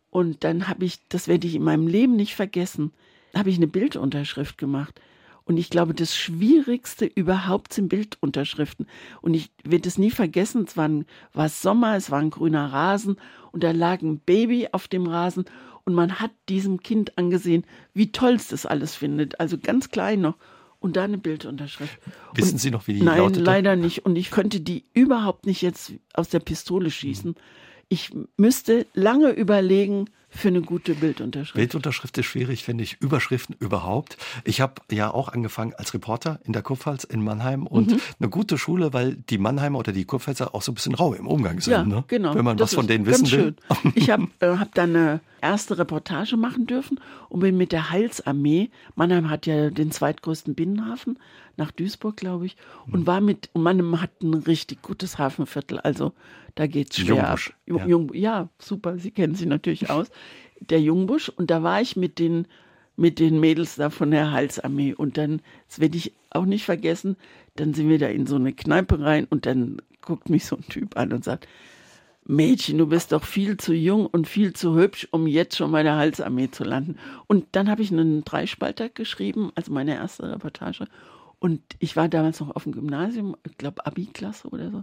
[0.09, 2.93] Und dann habe ich, das werde ich in meinem Leben nicht vergessen,
[3.37, 4.99] habe ich eine Bildunterschrift gemacht.
[5.45, 8.87] Und ich glaube, das Schwierigste überhaupt sind Bildunterschriften.
[9.21, 11.05] Und ich werde es nie vergessen, es war, ein,
[11.35, 13.17] war Sommer, es war ein grüner Rasen
[13.53, 15.45] und da lag ein Baby auf dem Rasen
[15.85, 19.39] und man hat diesem Kind angesehen, wie toll es das alles findet.
[19.39, 20.39] Also ganz klein noch.
[20.85, 21.99] Und da eine Bildunterschrift.
[22.35, 23.41] Wissen und, Sie noch, wie die Nein, lautete?
[23.41, 24.05] leider nicht.
[24.05, 27.37] Und ich könnte die überhaupt nicht jetzt aus der Pistole schießen.
[27.89, 31.55] Ich müsste lange überlegen, für eine gute Bildunterschrift?
[31.55, 33.01] Bildunterschrift ist schwierig, finde ich.
[33.01, 34.16] Überschriften überhaupt.
[34.45, 38.01] Ich habe ja auch angefangen als Reporter in der Kurpfalz in Mannheim und mhm.
[38.18, 41.26] eine gute Schule, weil die Mannheimer oder die Kurpfälzer auch so ein bisschen rau im
[41.26, 41.72] Umgang sind.
[41.72, 42.05] Ja, ne?
[42.09, 42.35] genau.
[42.35, 43.55] Wenn man das was von denen wissen will.
[43.82, 43.93] Schön.
[43.95, 48.70] Ich habe äh, hab dann eine erste Reportage machen dürfen und bin mit der Heilsarmee,
[48.95, 51.18] Mannheim hat ja den zweitgrößten Binnenhafen,
[51.57, 52.57] nach Duisburg, glaube ich,
[52.91, 53.07] und mhm.
[53.07, 56.13] war mit, und Mannheim hat ein richtig gutes Hafenviertel, also
[56.55, 57.57] da geht's schwer Jungbusch, ab.
[57.67, 57.87] Ja.
[57.87, 60.11] Jung, ja, super, Sie kennen sie natürlich aus
[60.61, 62.47] der Jungbusch und da war ich mit den,
[62.97, 67.17] mit den Mädels da von der Halsarmee und dann, das werde ich auch nicht vergessen,
[67.57, 70.67] dann sind wir da in so eine Kneipe rein und dann guckt mich so ein
[70.69, 71.49] Typ an und sagt,
[72.27, 75.83] Mädchen, du bist doch viel zu jung und viel zu hübsch, um jetzt schon bei
[75.83, 76.97] der Halsarmee zu landen.
[77.27, 80.87] Und dann habe ich einen Dreispalter geschrieben, also meine erste Reportage.
[81.45, 84.83] Und ich war damals noch auf dem Gymnasium, ich glaube Abi-Klasse oder so.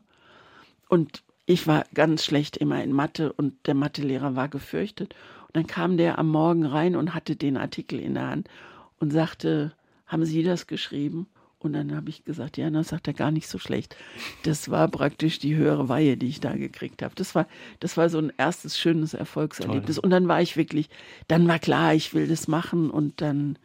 [0.90, 5.16] Und ich war ganz schlecht immer in Mathe und der Mathelehrer war gefürchtet.
[5.48, 8.48] Und dann kam der am Morgen rein und hatte den Artikel in der Hand
[9.00, 9.74] und sagte,
[10.06, 11.26] haben Sie das geschrieben?
[11.58, 13.96] Und dann habe ich gesagt, ja, das sagt er gar nicht so schlecht.
[14.44, 17.16] Das war praktisch die höhere Weihe, die ich da gekriegt habe.
[17.16, 17.48] Das war,
[17.80, 19.96] das war so ein erstes schönes Erfolgserlebnis.
[19.96, 20.04] Toll.
[20.04, 20.92] Und dann war ich wirklich,
[21.28, 22.92] dann war klar, ich will das machen.
[22.92, 23.58] Und dann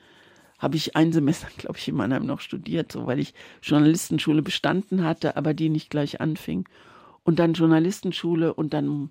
[0.58, 5.04] habe ich ein Semester, glaube ich, in Mannheim noch studiert, so weil ich Journalistenschule bestanden
[5.04, 6.68] hatte, aber die nicht gleich anfing.
[7.24, 9.10] Und dann Journalistenschule und dann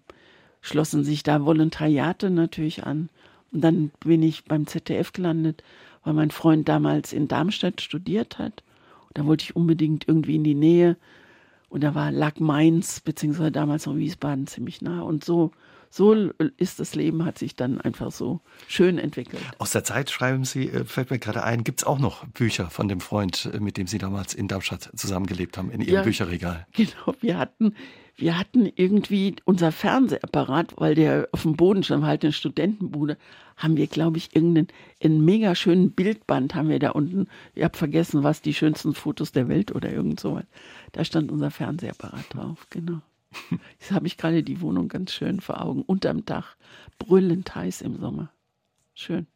[0.61, 3.09] schlossen sich da Volontariate natürlich an.
[3.51, 5.63] Und dann bin ich beim ZDF gelandet,
[6.03, 8.63] weil mein Freund damals in Darmstadt studiert hat.
[9.07, 10.97] Und da wollte ich unbedingt irgendwie in die Nähe.
[11.69, 15.01] Und da war lag Mainz, beziehungsweise damals noch Wiesbaden ziemlich nah.
[15.01, 15.51] Und so,
[15.89, 16.13] so
[16.57, 19.41] ist das Leben, hat sich dann einfach so schön entwickelt.
[19.57, 22.69] Aus der Zeit schreiben Sie, äh, fällt mir gerade ein, gibt es auch noch Bücher
[22.69, 26.01] von dem Freund, äh, mit dem Sie damals in Darmstadt zusammengelebt haben, in Ihrem ja,
[26.03, 26.67] Bücherregal?
[26.75, 27.73] Genau, wir hatten
[28.17, 33.17] wir hatten irgendwie unser Fernsehapparat, weil der auf dem Boden stand, halt eine Studentenbude,
[33.57, 34.67] haben wir, glaube ich, irgendeinen
[35.03, 37.27] einen mega schönen Bildband haben wir da unten.
[37.53, 40.45] Ich habe vergessen, was die schönsten Fotos der Welt oder irgend sowas.
[40.93, 43.01] Da stand unser Fernsehapparat drauf, genau.
[43.79, 46.55] Jetzt habe ich gerade die Wohnung ganz schön vor Augen, unterm Dach,
[46.97, 48.31] brüllend heiß im Sommer.
[48.97, 49.27] Schön.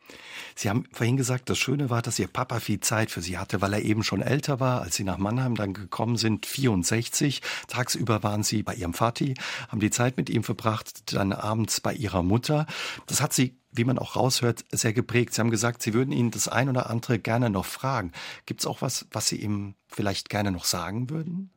[0.56, 3.60] Sie haben vorhin gesagt, das Schöne war, dass Ihr Papa viel Zeit für Sie hatte,
[3.60, 7.42] weil er eben schon älter war, als Sie nach Mannheim dann gekommen sind, 64.
[7.68, 9.34] Tagsüber waren Sie bei Ihrem Vati,
[9.68, 12.68] haben die Zeit mit ihm verbracht, dann abends bei Ihrer Mutter.
[13.06, 15.34] Das hat Sie, wie man auch raushört, sehr geprägt.
[15.34, 18.14] Sie haben gesagt, Sie würden ihn das ein oder andere gerne noch fragen.
[18.46, 21.52] Gibt es auch was, was Sie ihm vielleicht gerne noch sagen würden?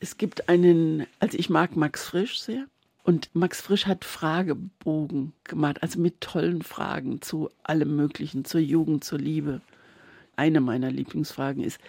[0.00, 2.66] Es gibt einen, also ich mag Max Frisch sehr.
[3.02, 9.02] Und Max Frisch hat Fragebogen gemacht, also mit tollen Fragen zu allem Möglichen, zur Jugend,
[9.02, 9.62] zur Liebe.
[10.36, 11.80] Eine meiner Lieblingsfragen ist,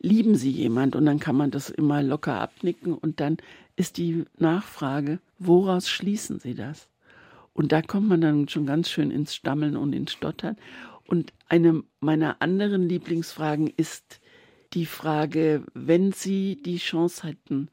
[0.00, 0.96] lieben Sie jemand?
[0.96, 2.92] Und dann kann man das immer locker abnicken.
[2.92, 3.36] Und dann
[3.76, 6.88] ist die Nachfrage, woraus schließen Sie das?
[7.52, 10.56] Und da kommt man dann schon ganz schön ins Stammeln und ins Stottern.
[11.06, 14.20] Und eine meiner anderen Lieblingsfragen ist
[14.74, 17.68] die Frage, wenn Sie die Chance hätten,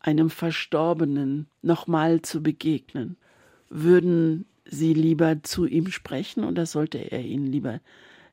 [0.00, 3.16] einem Verstorbenen nochmal zu begegnen,
[3.68, 7.80] würden Sie lieber zu ihm sprechen oder sollte er Ihnen lieber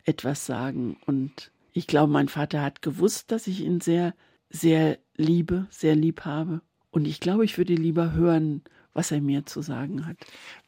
[0.04, 0.98] etwas sagen?
[1.06, 4.14] Und ich glaube, mein Vater hat gewusst, dass ich ihn sehr,
[4.50, 6.62] sehr liebe, sehr lieb habe.
[6.92, 8.64] Und ich glaube, ich würde lieber hören,
[8.94, 10.18] was er mir zu sagen hat.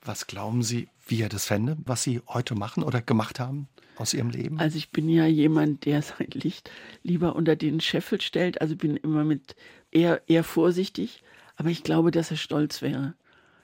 [0.03, 4.13] Was glauben Sie, wie er das fände, was Sie heute machen oder gemacht haben aus
[4.13, 4.59] Ihrem Leben?
[4.59, 6.71] Also ich bin ja jemand, der sein Licht
[7.03, 8.61] lieber unter den Scheffel stellt.
[8.61, 9.55] Also bin immer mit
[9.91, 11.23] eher, eher vorsichtig.
[11.55, 13.13] Aber ich glaube, dass er stolz wäre.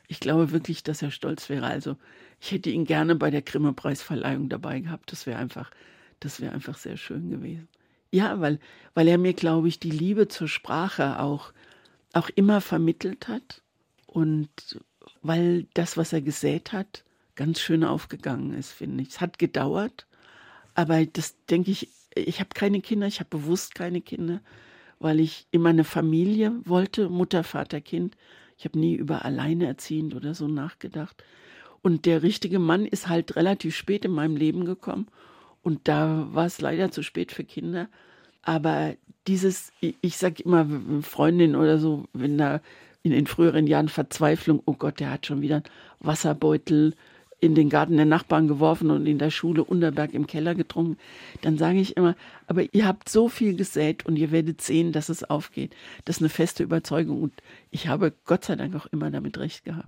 [0.08, 1.66] Ich glaube wirklich, dass er stolz wäre.
[1.66, 1.98] Also
[2.40, 5.12] ich hätte ihn gerne bei der Grimme-Preisverleihung dabei gehabt.
[5.12, 5.72] Das wäre einfach,
[6.20, 7.68] das wäre einfach sehr schön gewesen.
[8.12, 8.60] Ja, weil,
[8.94, 11.52] weil er mir, glaube ich, die Liebe zur Sprache auch,
[12.14, 13.62] auch immer vermittelt hat
[14.06, 14.50] und
[15.22, 17.04] weil das, was er gesät hat,
[17.38, 19.10] ganz schön aufgegangen ist, finde ich.
[19.10, 20.08] Es hat gedauert,
[20.76, 24.42] aber das denke ich, ich habe keine Kinder, ich habe bewusst keine Kinder,
[25.00, 28.18] weil ich immer eine Familie wollte, Mutter, Vater, Kind.
[28.58, 31.24] Ich habe nie über Alleinerziehend oder so nachgedacht.
[31.84, 35.08] Und der richtige Mann ist halt relativ spät in meinem Leben gekommen.
[35.62, 37.88] Und da war es leider zu spät für Kinder.
[38.42, 38.96] Aber
[39.28, 40.66] dieses, ich sage immer,
[41.02, 42.62] Freundin oder so, wenn da
[43.04, 45.66] in den früheren Jahren Verzweiflung, oh Gott, der hat schon wieder einen
[46.00, 46.96] Wasserbeutel
[47.40, 50.98] in den Garten der Nachbarn geworfen und in der Schule Unterberg im Keller getrunken,
[51.42, 52.16] dann sage ich immer,
[52.48, 55.76] aber ihr habt so viel gesät und ihr werdet sehen, dass es aufgeht.
[56.06, 57.34] Das ist eine feste Überzeugung und
[57.70, 59.88] ich habe Gott sei Dank auch immer damit recht gehabt.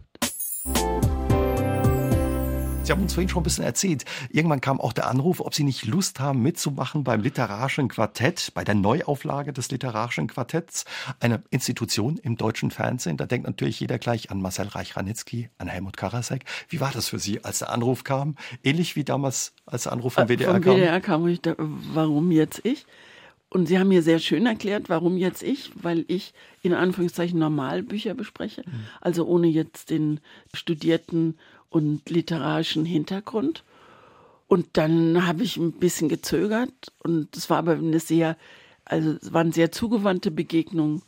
[2.89, 4.03] Sie haben uns vorhin schon ein bisschen erzählt.
[4.31, 8.63] Irgendwann kam auch der Anruf, ob Sie nicht Lust haben, mitzumachen beim Literarischen Quartett, bei
[8.63, 10.85] der Neuauflage des Literarischen Quartetts,
[11.19, 13.15] eine Institution im deutschen Fernsehen.
[13.15, 16.45] Da denkt natürlich jeder gleich an Marcel Reich-Ranitzky, an Helmut Karasek.
[16.67, 18.35] Wie war das für Sie, als der Anruf kam?
[18.63, 20.73] Ähnlich wie damals, als der Anruf vom WDR vom kam?
[20.73, 22.87] Vom WDR kam, ich da, warum jetzt ich?
[23.49, 26.33] Und Sie haben mir sehr schön erklärt, warum jetzt ich, weil ich
[26.63, 28.85] in Anführungszeichen Normalbücher bespreche, mhm.
[28.99, 30.21] also ohne jetzt den
[30.55, 31.37] studierten
[31.69, 33.63] und literarischen Hintergrund.
[34.47, 38.35] Und dann habe ich ein bisschen gezögert und es war aber eine sehr,
[38.83, 41.03] also es waren sehr zugewandte Begegnungen.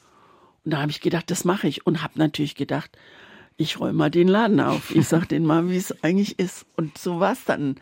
[0.64, 2.96] Und da habe ich gedacht, das mache ich und habe natürlich gedacht,
[3.58, 4.94] ich räume mal den Laden auf.
[4.96, 6.66] Ich sage denen mal, wie es eigentlich ist.
[6.78, 7.76] Und so war es dann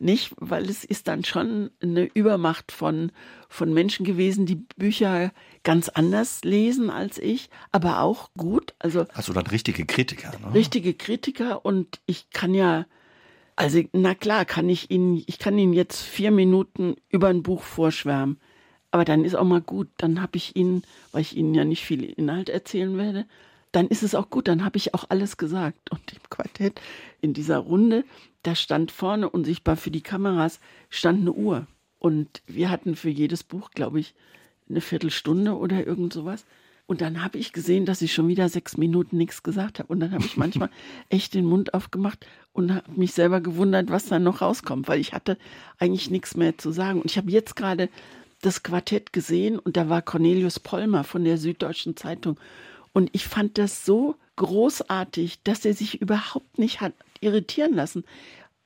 [0.00, 3.12] nicht, weil es ist dann schon eine Übermacht von,
[3.48, 5.32] von Menschen gewesen, die Bücher
[5.64, 8.74] ganz anders lesen als ich, aber auch gut.
[8.78, 10.32] Also, also dann richtige Kritiker.
[10.38, 10.54] Ne?
[10.54, 12.86] Richtige Kritiker und ich kann ja,
[13.56, 17.62] also na klar, kann ich Ihnen, ich kann Ihnen jetzt vier Minuten über ein Buch
[17.62, 18.38] vorschwärmen,
[18.90, 20.82] aber dann ist auch mal gut, dann habe ich Ihnen,
[21.12, 23.26] weil ich Ihnen ja nicht viel Inhalt erzählen werde,
[23.72, 25.90] dann ist es auch gut, dann habe ich auch alles gesagt.
[25.90, 26.80] Und im Quartett,
[27.20, 28.04] in dieser Runde,
[28.48, 31.66] da stand vorne unsichtbar für die Kameras, stand eine Uhr.
[31.98, 34.14] Und wir hatten für jedes Buch, glaube ich,
[34.70, 36.46] eine Viertelstunde oder irgend sowas.
[36.86, 39.92] Und dann habe ich gesehen, dass ich schon wieder sechs Minuten nichts gesagt habe.
[39.92, 40.70] Und dann habe ich manchmal
[41.10, 45.12] echt den Mund aufgemacht und habe mich selber gewundert, was da noch rauskommt, weil ich
[45.12, 45.36] hatte
[45.78, 47.02] eigentlich nichts mehr zu sagen.
[47.02, 47.90] Und ich habe jetzt gerade
[48.40, 52.40] das Quartett gesehen und da war Cornelius Pollmer von der Süddeutschen Zeitung.
[52.94, 58.04] Und ich fand das so großartig, dass er sich überhaupt nicht hat irritieren lassen.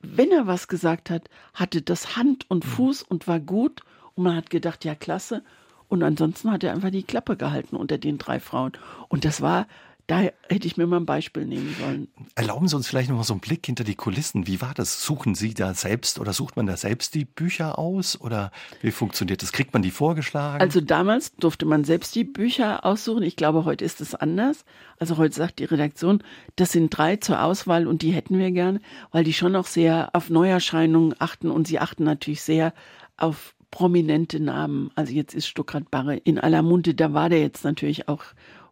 [0.03, 2.69] Wenn er was gesagt hat, hatte das Hand und mhm.
[2.69, 3.81] Fuß und war gut.
[4.15, 5.43] Und man hat gedacht, ja, klasse.
[5.87, 8.73] Und ansonsten hat er einfach die Klappe gehalten unter den drei Frauen.
[9.07, 9.67] Und das war
[10.07, 12.07] da hätte ich mir mal ein Beispiel nehmen sollen.
[12.35, 14.47] Erlauben Sie uns vielleicht noch mal so einen Blick hinter die Kulissen.
[14.47, 15.03] Wie war das?
[15.03, 18.19] Suchen Sie da selbst oder sucht man da selbst die Bücher aus?
[18.19, 18.51] Oder
[18.81, 19.53] wie funktioniert das?
[19.53, 20.59] Kriegt man die vorgeschlagen?
[20.59, 23.23] Also damals durfte man selbst die Bücher aussuchen.
[23.23, 24.65] Ich glaube, heute ist es anders.
[24.99, 26.21] Also heute sagt die Redaktion,
[26.57, 28.81] das sind drei zur Auswahl und die hätten wir gerne,
[29.11, 32.73] weil die schon auch sehr auf Neuerscheinungen achten und sie achten natürlich sehr
[33.15, 34.91] auf prominente Namen.
[34.93, 38.23] Also jetzt ist Stuckrad Barre in aller Munde, da war der jetzt natürlich auch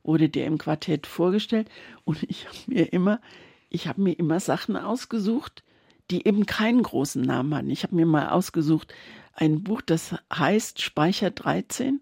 [0.04, 1.70] wurde der im Quartett vorgestellt
[2.04, 3.22] und ich habe mir immer,
[3.70, 5.64] ich habe mir immer Sachen ausgesucht,
[6.10, 7.70] die eben keinen großen Namen hatten.
[7.70, 8.93] Ich habe mir mal ausgesucht
[9.34, 12.02] ein Buch, das heißt Speicher 13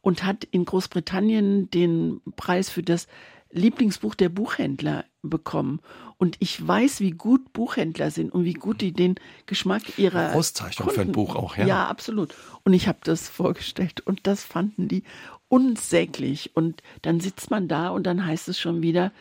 [0.00, 3.06] und hat in Großbritannien den Preis für das
[3.52, 5.80] Lieblingsbuch der Buchhändler bekommen.
[6.18, 10.88] Und ich weiß, wie gut Buchhändler sind und wie gut die den Geschmack ihrer Auszeichnung
[10.88, 11.66] Kunden, für ein Buch auch, ja.
[11.66, 12.34] Ja, absolut.
[12.64, 15.02] Und ich habe das vorgestellt und das fanden die
[15.50, 16.52] unsäglich.
[16.54, 19.12] Und dann sitzt man da und dann heißt es schon wieder,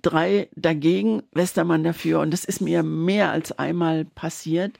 [0.00, 2.20] drei dagegen, Westermann dafür.
[2.20, 4.78] Und das ist mir mehr als einmal passiert.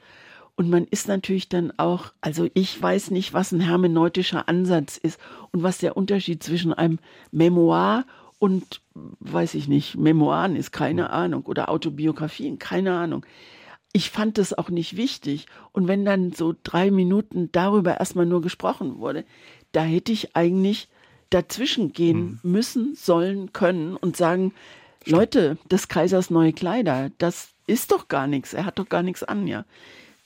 [0.57, 5.19] Und man ist natürlich dann auch, also ich weiß nicht, was ein hermeneutischer Ansatz ist
[5.51, 7.01] und was der Unterschied zwischen einem
[7.33, 8.05] Memoir
[8.39, 13.27] und, weiß ich nicht, Memoiren ist, keine Ahnung, oder Autobiografien, keine Ahnung.
[13.93, 15.47] Ich fand das auch nicht wichtig.
[15.73, 19.25] Und wenn dann so drei Minuten darüber erstmal nur gesprochen wurde,
[19.75, 20.89] da hätte ich eigentlich
[21.31, 22.53] dazwischen gehen mhm.
[22.53, 24.53] müssen, sollen, können und sagen,
[25.03, 25.17] Stimmt.
[25.17, 29.23] Leute, des Kaisers neue Kleider, das ist doch gar nichts, er hat doch gar nichts
[29.23, 29.65] an, ja.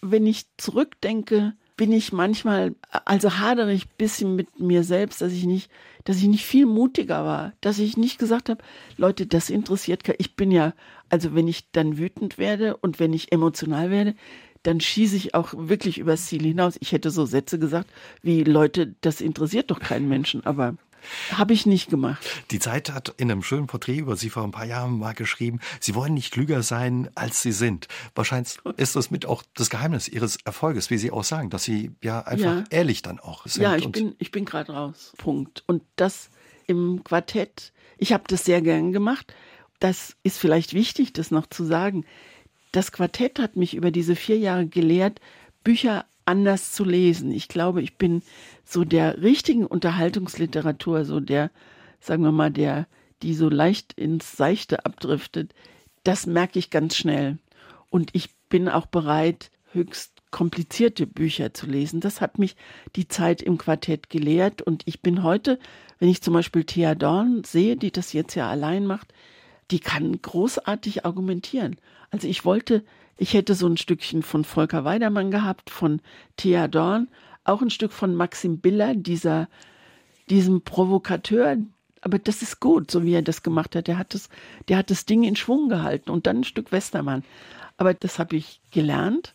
[0.01, 2.75] Wenn ich zurückdenke, bin ich manchmal,
[3.05, 5.71] also hadere ich ein bisschen mit mir selbst, dass ich nicht,
[6.05, 8.63] dass ich nicht viel mutiger war, dass ich nicht gesagt habe,
[8.97, 10.75] Leute, das interessiert, ich bin ja,
[11.09, 14.15] also wenn ich dann wütend werde und wenn ich emotional werde,
[14.63, 16.77] dann schieße ich auch wirklich übers Ziel hinaus.
[16.81, 17.91] Ich hätte so Sätze gesagt
[18.23, 20.77] wie, Leute, das interessiert doch keinen Menschen, aber
[21.33, 22.25] habe ich nicht gemacht.
[22.51, 25.61] Die Zeit hat in einem schönen Porträt über Sie vor ein paar Jahren mal geschrieben,
[25.81, 27.89] Sie wollen nicht klüger sein, als Sie sind.
[28.15, 31.93] Wahrscheinlich ist das mit auch das Geheimnis Ihres Erfolges, wie Sie auch sagen, dass Sie
[32.03, 32.65] ja einfach ja.
[32.71, 33.63] ehrlich dann auch sind.
[33.63, 35.13] Ja, ich bin, ich bin gerade raus.
[35.19, 35.63] Punkt.
[35.67, 36.31] Und das
[36.67, 39.35] im Quartett, ich habe das sehr gern gemacht.
[39.81, 42.05] Das ist vielleicht wichtig, das noch zu sagen
[42.73, 45.21] das Quartett hat mich über diese vier Jahre gelehrt,
[45.64, 47.33] Bücher anders zu lesen.
[47.33, 48.23] Ich glaube, ich bin
[48.64, 51.51] so der richtigen Unterhaltungsliteratur, so der,
[52.01, 52.87] sagen wir mal, der,
[53.23, 55.55] die so leicht ins Seichte abdriftet,
[56.05, 57.39] das merke ich ganz schnell.
[57.91, 62.01] Und ich bin auch bereit, höchst komplizierte Bücher zu lesen.
[62.01, 62.57] Das hat mich
[62.97, 64.61] die Zeit im Quartett gelehrt.
[64.62, 65.59] Und ich bin heute,
[65.99, 69.12] wenn ich zum Beispiel Thea Dorn sehe, die das jetzt ja allein macht,
[69.71, 71.77] die kann großartig argumentieren.
[72.11, 72.85] Also ich wollte,
[73.16, 76.01] ich hätte so ein Stückchen von Volker Weidermann gehabt, von
[76.37, 77.09] Thea Dorn,
[77.45, 79.49] auch ein Stück von Maxim Biller, dieser,
[80.29, 81.57] diesem Provokateur.
[82.01, 83.89] Aber das ist gut, so wie er das gemacht hat.
[83.89, 84.29] Der hat das,
[84.69, 87.25] der hat das Ding in Schwung gehalten und dann ein Stück Westermann.
[87.77, 89.35] Aber das habe ich gelernt,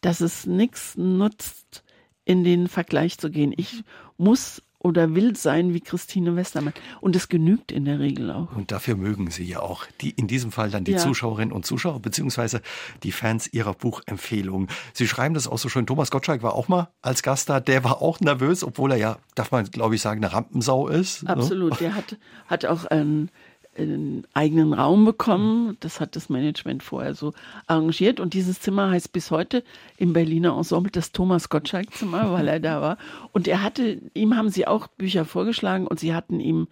[0.00, 1.82] dass es nichts nutzt,
[2.24, 3.54] in den Vergleich zu gehen.
[3.56, 3.84] Ich
[4.18, 6.72] muss oder will sein wie Christine Westermann.
[7.00, 8.54] Und es genügt in der Regel auch.
[8.54, 10.98] Und dafür mögen Sie ja auch die, in diesem Fall dann die ja.
[10.98, 12.62] Zuschauerinnen und Zuschauer, beziehungsweise
[13.02, 14.68] die Fans Ihrer Buchempfehlungen.
[14.92, 15.86] Sie schreiben das auch so schön.
[15.86, 17.58] Thomas Gottschalk war auch mal als Gast da.
[17.58, 21.24] Der war auch nervös, obwohl er ja, darf man glaube ich sagen, eine Rampensau ist.
[21.24, 21.30] Ne?
[21.30, 21.72] Absolut.
[21.72, 21.78] Ne?
[21.80, 22.16] Der hat,
[22.46, 23.30] hat auch ein
[23.76, 25.76] einen eigenen Raum bekommen.
[25.80, 27.32] Das hat das Management vorher so
[27.66, 28.20] arrangiert.
[28.20, 29.62] Und dieses Zimmer heißt bis heute
[29.96, 32.98] im Berliner Ensemble das Thomas Gottschalk-Zimmer, weil er da war.
[33.32, 36.68] Und er hatte, ihm haben sie auch Bücher vorgeschlagen und sie hatten ihm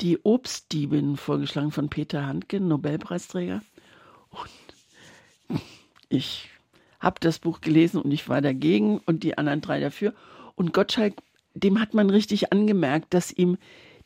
[0.00, 3.62] die Obstdiebin vorgeschlagen von Peter Handke, Nobelpreisträger.
[4.30, 5.60] Und
[6.08, 6.50] ich
[7.00, 10.14] habe das Buch gelesen und ich war dagegen und die anderen drei dafür.
[10.56, 11.14] Und Gottschalk,
[11.54, 13.56] dem hat man richtig angemerkt, dass ihm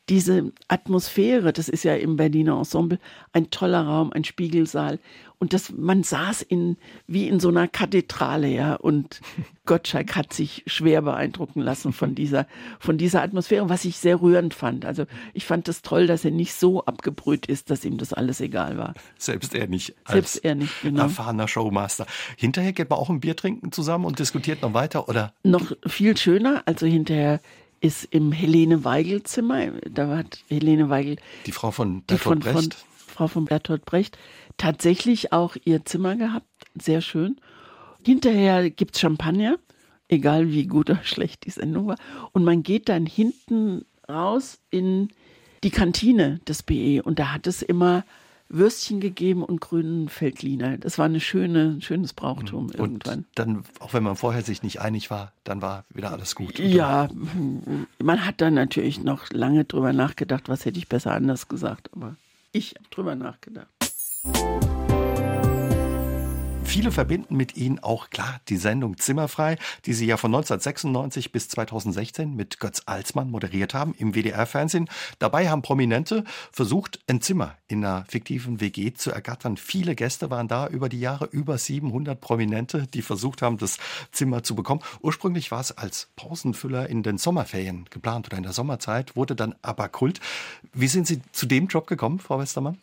[0.09, 2.99] diese Atmosphäre, das ist ja im Berliner Ensemble
[3.31, 4.99] ein toller Raum, ein Spiegelsaal.
[5.37, 6.75] Und das, man saß in,
[7.07, 8.75] wie in so einer Kathedrale, ja.
[8.75, 9.21] Und
[9.65, 12.45] Gottschalk hat sich schwer beeindrucken lassen von dieser,
[12.79, 14.83] von dieser Atmosphäre, was ich sehr rührend fand.
[14.83, 18.11] Also ich fand es das toll, dass er nicht so abgebrüht ist, dass ihm das
[18.11, 18.95] alles egal war.
[19.17, 19.95] Selbst er nicht.
[20.07, 21.03] Selbst er nicht, genau.
[21.03, 22.05] Erfahrener Showmaster.
[22.35, 25.33] Hinterher geht man auch ein Bier trinken zusammen und diskutiert noch weiter, oder?
[25.43, 26.63] Noch viel schöner.
[26.65, 27.39] Also hinterher
[27.81, 29.71] ist im Helene Weigel Zimmer.
[29.89, 34.17] Da hat Helene Weigel die Frau von Bertolt von, Brecht, von, Frau von Bertolt Brecht
[34.57, 36.47] tatsächlich auch ihr Zimmer gehabt.
[36.79, 37.37] Sehr schön.
[38.05, 39.57] Hinterher gibt's Champagner,
[40.07, 41.97] egal wie gut oder schlecht die Sendung war.
[42.31, 45.09] Und man geht dann hinten raus in
[45.63, 48.05] die Kantine des BE und da hat es immer
[48.49, 50.77] Würstchen gegeben und grünen Feldliner.
[50.77, 53.25] Das war eine schöne, ein schönes Brauchtum und irgendwann.
[53.35, 56.57] Dann, auch wenn man vorher sich nicht einig war, dann war wieder alles gut.
[56.57, 57.09] Ja,
[57.99, 62.15] man hat dann natürlich noch lange drüber nachgedacht, was hätte ich besser anders gesagt, aber
[62.51, 63.67] ich habe drüber nachgedacht.
[66.69, 69.57] Viele verbinden mit Ihnen auch klar die Sendung Zimmerfrei,
[69.87, 74.87] die Sie ja von 1996 bis 2016 mit Götz Alsmann moderiert haben im WDR-Fernsehen.
[75.17, 79.57] Dabei haben Prominente versucht, ein Zimmer in einer fiktiven WG zu ergattern.
[79.57, 83.79] Viele Gäste waren da über die Jahre, über 700 Prominente, die versucht haben, das
[84.11, 84.81] Zimmer zu bekommen.
[85.01, 89.55] Ursprünglich war es als Pausenfüller in den Sommerferien geplant oder in der Sommerzeit, wurde dann
[89.63, 90.19] aber Kult.
[90.71, 92.77] Wie sind Sie zu dem Job gekommen, Frau Westermann?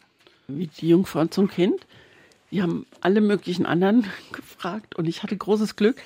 [0.49, 1.87] Wie die Jungfrau zum Kind.
[2.51, 6.01] Die haben alle möglichen anderen gefragt und ich hatte großes Glück,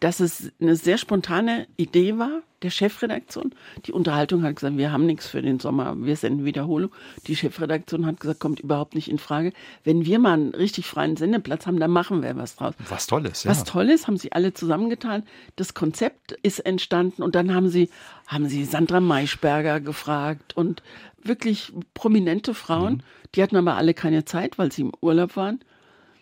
[0.00, 3.54] dass es eine sehr spontane Idee war der Chefredaktion.
[3.86, 6.90] Die Unterhaltung hat gesagt, wir haben nichts für den Sommer, wir senden Wiederholung.
[7.26, 9.52] Die Chefredaktion hat gesagt, kommt überhaupt nicht in Frage.
[9.84, 12.74] Wenn wir mal einen richtig freien Sendeplatz haben, dann machen wir was draus.
[12.88, 13.50] Was Tolles, ja.
[13.50, 15.22] Was Tolles, haben sie alle zusammengetan.
[15.56, 17.90] Das Konzept ist entstanden und dann haben sie,
[18.26, 20.82] haben sie Sandra Maischberger gefragt und
[21.22, 22.94] wirklich prominente Frauen.
[22.94, 23.02] Mhm.
[23.34, 25.60] Die hatten aber alle keine Zeit, weil sie im Urlaub waren.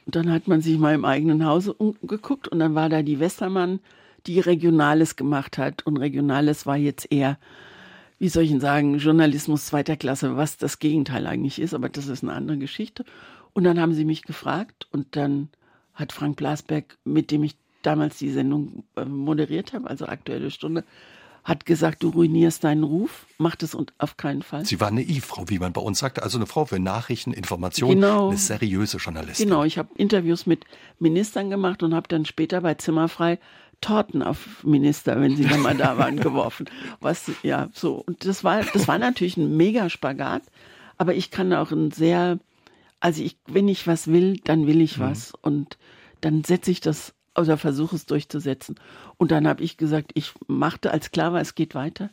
[0.06, 3.18] Und dann hat man sich mal im eigenen Hause umgeguckt und dann war da die
[3.18, 3.80] Westermann,
[4.26, 5.84] die Regionales gemacht hat.
[5.84, 7.38] Und Regionales war jetzt eher,
[8.18, 12.06] wie soll ich denn sagen, Journalismus zweiter Klasse, was das Gegenteil eigentlich ist, aber das
[12.06, 13.04] ist eine andere Geschichte.
[13.52, 15.48] Und dann haben sie mich gefragt und dann
[15.94, 20.84] hat Frank Blasberg, mit dem ich damals die Sendung äh, moderiert habe, also Aktuelle Stunde,
[21.46, 24.66] hat gesagt, du ruinierst deinen Ruf, mach das und auf keinen Fall.
[24.66, 28.00] Sie war eine I-Frau, wie man bei uns sagte, also eine Frau für Nachrichten, Informationen,
[28.00, 28.28] genau.
[28.30, 29.48] eine seriöse Journalistin.
[29.48, 30.64] Genau, ich habe Interviews mit
[30.98, 33.38] Ministern gemacht und habe dann später bei Zimmerfrei
[33.80, 36.68] Torten auf Minister, wenn sie dann mal da waren, geworfen.
[37.00, 38.02] Was, ja, so.
[38.04, 40.42] Und das war, das war natürlich ein mega Spagat,
[40.98, 42.40] aber ich kann auch ein sehr,
[42.98, 45.02] also ich, wenn ich was will, dann will ich mhm.
[45.02, 45.78] was und
[46.20, 48.76] dann setze ich das oder versuche es durchzusetzen.
[49.16, 52.10] Und dann habe ich gesagt, ich machte, als klar war, es geht weiter.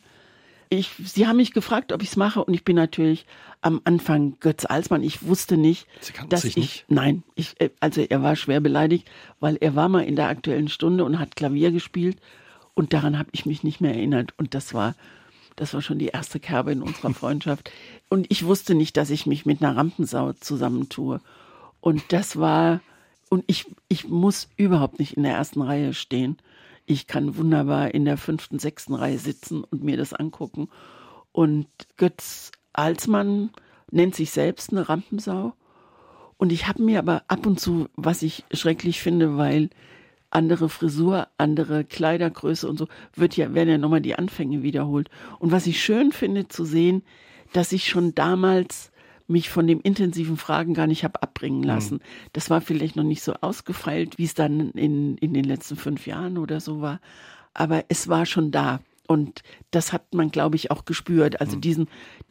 [0.70, 3.26] Ich, sie haben mich gefragt, ob ich es mache, und ich bin natürlich
[3.60, 5.02] am Anfang Götz Alsmann.
[5.02, 5.86] Ich wusste nicht,
[6.28, 6.62] dass sich ich.
[6.62, 6.84] Nicht?
[6.88, 9.08] Nein, ich, äh, also er war schwer beleidigt,
[9.40, 12.18] weil er war mal in der aktuellen Stunde und hat Klavier gespielt.
[12.74, 14.32] Und daran habe ich mich nicht mehr erinnert.
[14.36, 14.94] Und das war,
[15.54, 17.70] das war schon die erste Kerbe in unserer Freundschaft.
[18.08, 21.20] Und ich wusste nicht, dass ich mich mit einer Rampensau zusammentue.
[21.80, 22.80] Und das war
[23.28, 26.36] und ich, ich muss überhaupt nicht in der ersten Reihe stehen.
[26.86, 30.68] Ich kann wunderbar in der fünften, sechsten Reihe sitzen und mir das angucken.
[31.32, 31.66] Und
[31.96, 33.50] Götz Alsmann
[33.90, 35.54] nennt sich selbst eine Rampensau.
[36.36, 39.70] Und ich habe mir aber ab und zu, was ich schrecklich finde, weil
[40.30, 45.08] andere Frisur, andere Kleidergröße und so, wird ja, werden ja nochmal die Anfänge wiederholt.
[45.38, 47.02] Und was ich schön finde zu sehen,
[47.52, 48.90] dass ich schon damals
[49.26, 51.66] mich von dem intensiven Fragen gar nicht habe abbringen mhm.
[51.66, 51.94] lassen.
[51.94, 52.28] Mhm.
[52.32, 56.06] Das war vielleicht noch nicht so ausgefeilt, wie es dann in, in den letzten fünf
[56.06, 57.00] Jahren oder so war.
[57.54, 58.80] Aber es war schon da.
[59.06, 61.40] Und das hat man, glaube ich, auch gespürt.
[61.40, 61.60] Also mhm.
[61.60, 61.88] diesen,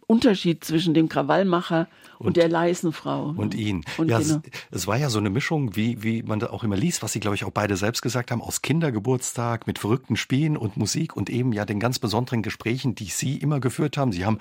[0.07, 1.87] Unterschied zwischen dem Krawallmacher
[2.19, 3.33] und, und der leisen Frau.
[3.35, 3.83] Und ihn.
[3.97, 4.41] Und ja, genau.
[4.43, 7.13] es, es, war ja so eine Mischung, wie, wie man da auch immer liest, was
[7.13, 11.15] sie, glaube ich, auch beide selbst gesagt haben, aus Kindergeburtstag mit verrückten Spielen und Musik
[11.15, 14.11] und eben ja den ganz besonderen Gesprächen, die sie immer geführt haben.
[14.11, 14.39] Sie haben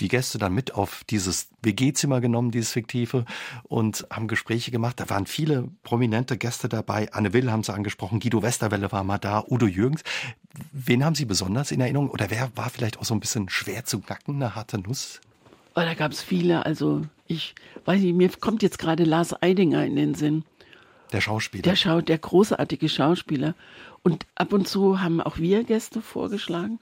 [0.00, 3.24] die Gäste dann mit auf dieses WG-Zimmer genommen, dieses fiktive,
[3.64, 5.00] und haben Gespräche gemacht.
[5.00, 7.12] Da waren viele prominente Gäste dabei.
[7.12, 10.02] Anne Will haben sie angesprochen, Guido Westerwelle war mal da, Udo Jürgens.
[10.72, 12.10] Wen haben Sie besonders in Erinnerung?
[12.10, 15.20] Oder wer war vielleicht auch so ein bisschen schwer zu knacken, eine harte Nuss?
[15.74, 16.66] Oh, da gab es viele.
[16.66, 17.54] Also ich
[17.86, 20.44] weiß nicht, mir kommt jetzt gerade Lars Eidinger in den Sinn.
[21.12, 21.62] Der Schauspieler.
[21.62, 23.54] Der, Schau der großartige Schauspieler.
[24.02, 26.80] Und ab und zu haben auch wir Gäste vorgeschlagen.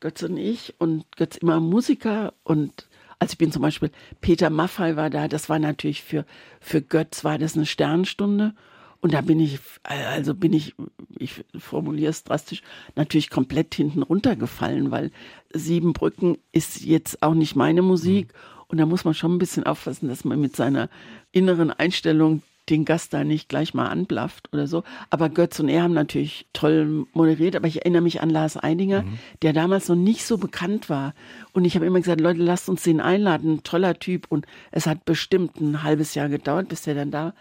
[0.00, 0.74] Götz und ich.
[0.78, 2.34] Und Götz immer Musiker.
[2.44, 2.88] Und
[3.18, 3.90] also ich bin zum Beispiel,
[4.20, 5.28] Peter Maffay war da.
[5.28, 6.24] Das war natürlich für,
[6.60, 8.54] für Götz war das eine Sternstunde.
[9.02, 10.76] Und da bin ich, also bin ich,
[11.18, 12.62] ich formuliere es drastisch,
[12.94, 15.10] natürlich komplett hinten runtergefallen, weil
[15.52, 18.28] Siebenbrücken ist jetzt auch nicht meine Musik.
[18.28, 18.62] Mhm.
[18.68, 20.88] Und da muss man schon ein bisschen aufpassen, dass man mit seiner
[21.32, 24.84] inneren Einstellung den Gast da nicht gleich mal anblafft oder so.
[25.10, 27.56] Aber Götz und er haben natürlich toll moderiert.
[27.56, 29.18] Aber ich erinnere mich an Lars Eidinger, mhm.
[29.42, 31.12] der damals noch nicht so bekannt war.
[31.52, 33.64] Und ich habe immer gesagt, Leute, lasst uns den einladen.
[33.64, 34.26] Toller Typ.
[34.28, 37.34] Und es hat bestimmt ein halbes Jahr gedauert, bis der dann da war.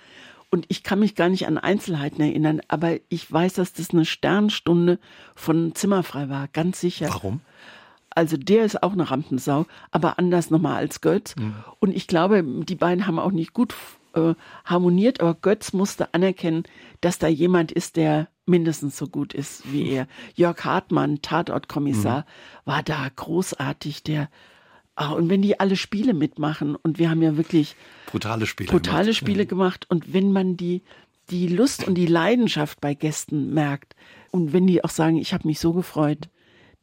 [0.52, 4.04] Und ich kann mich gar nicht an Einzelheiten erinnern, aber ich weiß, dass das eine
[4.04, 5.00] Sternstunde
[5.34, 7.08] von Zimmerfrei war, ganz sicher.
[7.10, 7.40] Warum?
[8.10, 11.38] Also der ist auch eine Rampensau, aber anders nochmal als Götz.
[11.38, 11.56] Mhm.
[11.80, 13.74] Und ich glaube, die beiden haben auch nicht gut
[14.14, 14.34] äh,
[14.66, 16.64] harmoniert, aber Götz musste anerkennen,
[17.00, 20.08] dass da jemand ist, der mindestens so gut ist wie er.
[20.36, 22.26] Jörg Hartmann, Tatortkommissar, mhm.
[22.66, 24.30] war da großartig, der
[25.02, 27.76] Ah, und wenn die alle Spiele mitmachen und wir haben ja wirklich
[28.06, 29.18] brutale Spiele, brutale gemacht.
[29.18, 30.84] Spiele gemacht und wenn man die,
[31.32, 33.96] die Lust und die Leidenschaft bei Gästen merkt
[34.30, 36.30] und wenn die auch sagen, ich habe mich so gefreut,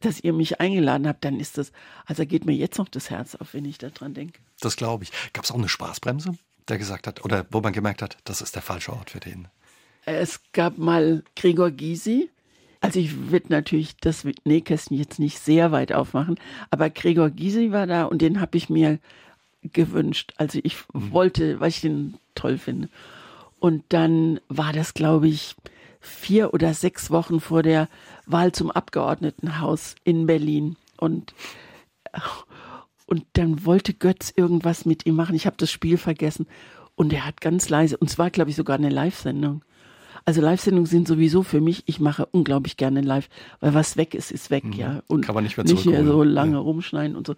[0.01, 1.71] dass ihr mich eingeladen habt, dann ist das,
[2.05, 4.39] also geht mir jetzt noch das Herz auf, wenn ich daran denke.
[4.59, 5.11] Das glaube ich.
[5.31, 6.33] Gab es auch eine Spaßbremse,
[6.67, 9.47] der gesagt hat, oder wo man gemerkt hat, das ist der falsche Ort für den?
[10.03, 12.29] Es gab mal Gregor Gysi,
[12.81, 17.87] also ich würde natürlich das Nähkästchen jetzt nicht sehr weit aufmachen, aber Gregor Gysi war
[17.87, 18.99] da und den habe ich mir
[19.61, 20.33] gewünscht.
[20.37, 21.11] Also ich mhm.
[21.11, 22.89] wollte, weil ich den toll finde.
[23.59, 25.55] Und dann war das, glaube ich,
[25.99, 27.89] vier oder sechs Wochen vor der
[28.25, 30.77] Wahl zum Abgeordnetenhaus in Berlin.
[30.97, 31.33] Und,
[33.05, 35.35] und dann wollte Götz irgendwas mit ihm machen.
[35.35, 36.47] Ich habe das Spiel vergessen.
[36.95, 39.63] Und er hat ganz leise, und zwar, glaube ich, sogar eine Live-Sendung.
[40.29, 43.29] Also Live-Sendungen sind sowieso für mich, ich mache unglaublich gerne live,
[43.61, 44.73] weil was weg ist, ist weg, mhm.
[44.73, 45.01] ja.
[45.07, 46.59] Und Kann man nicht mehr Nicht hier so lange ja.
[46.59, 47.33] rumschneiden und so.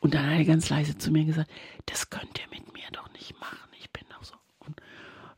[0.00, 1.50] Und dann hat er ganz leise zu mir gesagt,
[1.86, 3.70] das könnt ihr mit mir doch nicht machen.
[3.80, 4.34] Ich bin doch so.
[4.58, 4.78] Und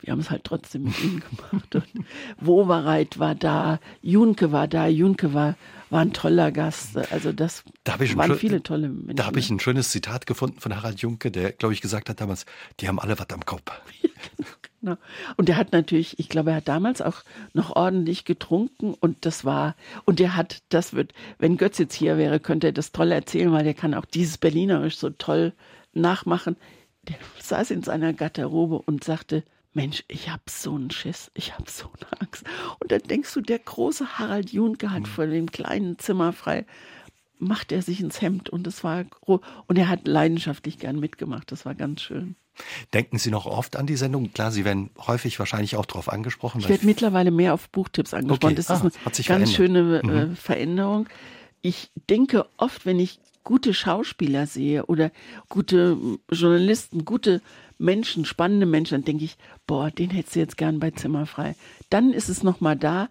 [0.00, 1.76] wir haben es halt trotzdem mit ihm gemacht.
[1.76, 2.06] Und
[2.40, 5.54] Wowereit war da, Junke war da, Junke war,
[5.90, 6.96] war ein toller Gast.
[7.12, 9.14] Also das da waren viele tolle Menschen.
[9.14, 12.20] Da habe ich ein schönes Zitat gefunden von Harald Junke, der, glaube ich, gesagt hat
[12.20, 12.46] damals,
[12.80, 13.70] die haben alle was am Kopf.
[14.86, 14.98] Genau.
[15.36, 17.24] Und er hat natürlich, ich glaube, er hat damals auch
[17.54, 19.74] noch ordentlich getrunken und das war,
[20.04, 23.50] und er hat, das wird, wenn Götz jetzt hier wäre, könnte er das toll erzählen,
[23.50, 25.54] weil er kann auch dieses Berlinerisch so toll
[25.92, 26.56] nachmachen.
[27.02, 31.68] Der saß in seiner Garderobe und sagte, Mensch, ich hab so einen Schiss, ich hab
[31.68, 32.44] so eine Angst.
[32.78, 35.06] Und dann denkst du, der große Harald Junke hat mhm.
[35.06, 36.64] vor dem kleinen Zimmer frei,
[37.38, 41.50] macht er sich ins Hemd und es war und er hat leidenschaftlich gern mitgemacht.
[41.50, 42.36] Das war ganz schön.
[42.94, 44.32] Denken Sie noch oft an die Sendung?
[44.32, 46.60] Klar, Sie werden häufig wahrscheinlich auch darauf angesprochen.
[46.60, 48.52] Ich werde mittlerweile mehr auf Buchtipps angesprochen.
[48.52, 48.54] Okay.
[48.54, 50.36] Das ah, ist eine ganz schöne äh, mhm.
[50.36, 51.08] Veränderung.
[51.62, 55.10] Ich denke oft, wenn ich gute Schauspieler sehe oder
[55.48, 55.96] gute
[56.30, 57.40] Journalisten, gute
[57.78, 59.36] Menschen, spannende Menschen, dann denke ich,
[59.66, 61.54] boah, den hättest du jetzt gern bei Zimmerfrei.
[61.90, 63.08] Dann ist es nochmal da.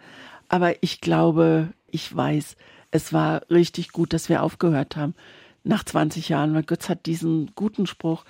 [0.49, 2.55] Aber ich glaube, ich weiß,
[2.91, 5.15] es war richtig gut, dass wir aufgehört haben
[5.63, 8.23] nach 20 Jahren, weil Götz hat diesen guten Spruch,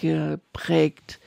[0.00, 1.20] geprägt,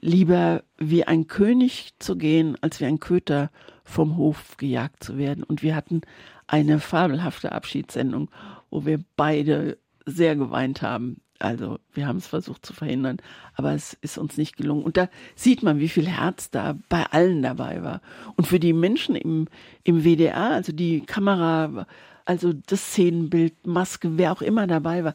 [0.00, 3.50] lieber wie ein König zu gehen, als wie ein Köter
[3.84, 5.44] vom Hof gejagt zu werden.
[5.44, 6.02] Und wir hatten
[6.46, 8.30] eine fabelhafte Abschiedssendung,
[8.70, 11.20] wo wir beide sehr geweint haben.
[11.38, 13.18] Also wir haben es versucht zu verhindern,
[13.54, 14.84] aber es ist uns nicht gelungen.
[14.84, 18.00] Und da sieht man, wie viel Herz da bei allen dabei war.
[18.36, 19.46] Und für die Menschen im,
[19.84, 21.86] im WDR, also die Kamera,
[22.24, 25.14] also das Szenenbild, Maske, wer auch immer dabei war,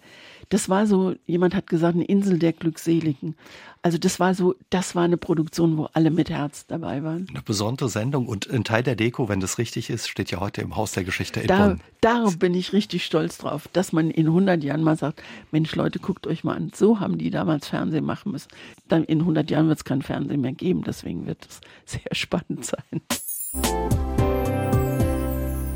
[0.51, 3.35] das war so, jemand hat gesagt, eine Insel der Glückseligen.
[3.81, 7.25] Also das war so, das war eine Produktion, wo alle mit Herz dabei waren.
[7.29, 10.61] Eine besondere Sendung und ein Teil der Deko, wenn das richtig ist, steht ja heute
[10.61, 11.81] im Haus der Geschichte in da, Bonn.
[12.01, 15.99] Darauf bin ich richtig stolz drauf, dass man in 100 Jahren mal sagt, Mensch Leute,
[15.99, 18.49] guckt euch mal an, so haben die damals Fernsehen machen müssen.
[18.89, 22.65] Dann in 100 Jahren wird es kein Fernsehen mehr geben, deswegen wird es sehr spannend
[22.65, 24.00] sein.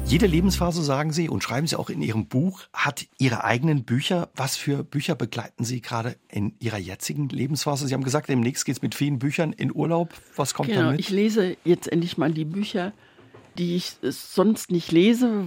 [0.07, 4.29] Jede Lebensphase, sagen Sie, und schreiben Sie auch in Ihrem Buch, hat Ihre eigenen Bücher.
[4.35, 7.87] Was für Bücher begleiten Sie gerade in Ihrer jetzigen Lebensphase?
[7.87, 10.13] Sie haben gesagt, demnächst geht es mit vielen Büchern in Urlaub.
[10.35, 10.99] Was kommt genau, damit?
[10.99, 12.93] Ich lese jetzt endlich mal die Bücher,
[13.57, 15.45] die ich sonst nicht lese,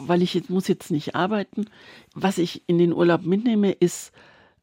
[0.00, 1.66] weil ich jetzt muss jetzt nicht arbeiten.
[2.14, 4.10] Was ich in den Urlaub mitnehme, ist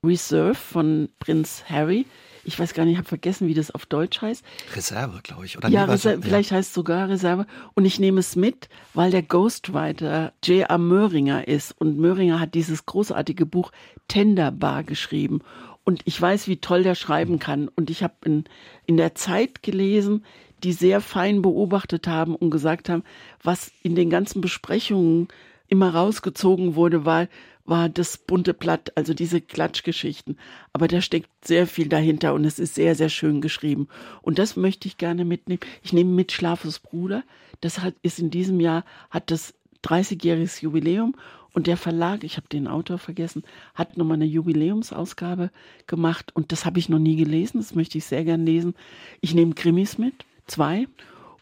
[0.07, 2.05] Reserve von Prinz Harry
[2.47, 4.43] ich weiß gar nicht, ich habe vergessen, wie das auf Deutsch heißt.
[4.73, 5.57] Reserve, glaube ich.
[5.57, 7.45] Oder ja, Reserve, ja, vielleicht heißt es sogar Reserve.
[7.73, 10.77] Und ich nehme es mit, weil der Ghostwriter J.A.
[10.77, 11.73] Möhringer ist.
[11.77, 13.73] Und Möhringer hat dieses großartige Buch
[14.07, 15.41] Tenderbar geschrieben.
[15.83, 17.67] Und ich weiß, wie toll der schreiben kann.
[17.67, 18.45] Und ich habe in,
[18.85, 20.23] in der Zeit gelesen,
[20.63, 23.03] die sehr fein beobachtet haben und gesagt haben,
[23.43, 25.27] was in den ganzen Besprechungen
[25.67, 27.27] immer rausgezogen wurde, war,
[27.67, 30.39] war das bunte Blatt, also diese Klatschgeschichten.
[30.73, 33.87] Aber da steckt sehr viel dahinter und es ist sehr, sehr schön geschrieben.
[34.21, 35.59] Und das möchte ich gerne mitnehmen.
[35.83, 37.23] Ich nehme mit Schlafes Bruder.
[37.61, 39.53] Das hat, ist in diesem Jahr, hat das
[39.83, 41.15] 30-jähriges Jubiläum
[41.53, 43.43] und der Verlag, ich habe den Autor vergessen,
[43.75, 45.51] hat nochmal eine Jubiläumsausgabe
[45.87, 48.75] gemacht und das habe ich noch nie gelesen, das möchte ich sehr gern lesen.
[49.21, 50.13] Ich nehme Krimis mit,
[50.45, 50.87] zwei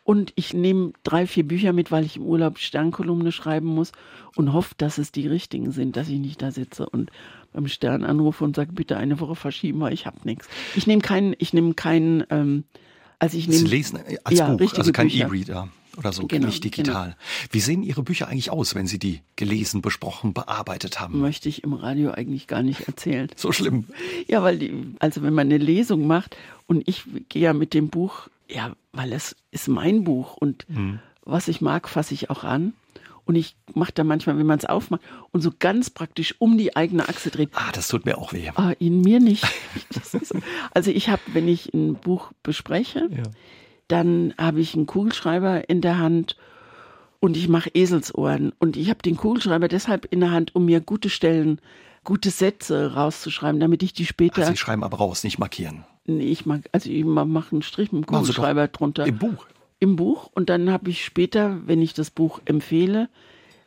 [0.05, 3.91] und ich nehme drei, vier Bücher mit, weil ich im Urlaub Sternkolumne schreiben muss
[4.35, 7.09] und hoffe, dass es die richtigen sind, dass ich nicht da sitze und
[7.51, 10.47] beim Stern anrufe und sage, bitte eine Woche verschieben, weil ich habe nichts.
[10.75, 12.65] Ich nehme keinen, ich nehme keinen, ähm,
[13.17, 13.61] also ich nehme.
[13.61, 17.05] Sie lesen als ja, Buch, also kein E-Reader oder so, genau, nicht digital.
[17.05, 17.17] Genau.
[17.49, 21.19] Wie sehen Ihre Bücher eigentlich aus, wenn Sie die gelesen, besprochen, bearbeitet haben?
[21.19, 23.27] Möchte ich im Radio eigentlich gar nicht erzählen.
[23.35, 23.85] so schlimm.
[24.27, 26.37] Ja, weil die, also wenn man eine Lesung macht
[26.67, 30.99] und ich gehe ja mit dem Buch ja, weil es ist mein Buch und mhm.
[31.23, 32.73] was ich mag, fasse ich auch an.
[33.27, 36.75] Und ich mache da manchmal, wenn man es aufmacht und so ganz praktisch um die
[36.75, 37.49] eigene Achse dreht.
[37.53, 38.51] Ah, das tut mir auch weh.
[38.53, 39.43] Ah, in mir nicht.
[40.75, 43.23] also ich habe, wenn ich ein Buch bespreche, ja.
[43.87, 46.37] dann habe ich einen Kugelschreiber in der Hand
[47.19, 48.53] und ich mache Eselsohren.
[48.59, 51.59] Und ich habe den Kugelschreiber deshalb in der Hand, um mir gute Stellen,
[52.03, 54.43] gute Sätze rauszuschreiben, damit ich die später.
[54.43, 55.83] Ach, Sie schreiben aber raus, nicht markieren.
[56.05, 59.05] Nee, ich mag, also ich mache einen Strich mit dem Kugelschreiber drunter.
[59.05, 59.47] Im Buch?
[59.79, 60.29] Im Buch.
[60.33, 63.09] Und dann habe ich später, wenn ich das Buch empfehle,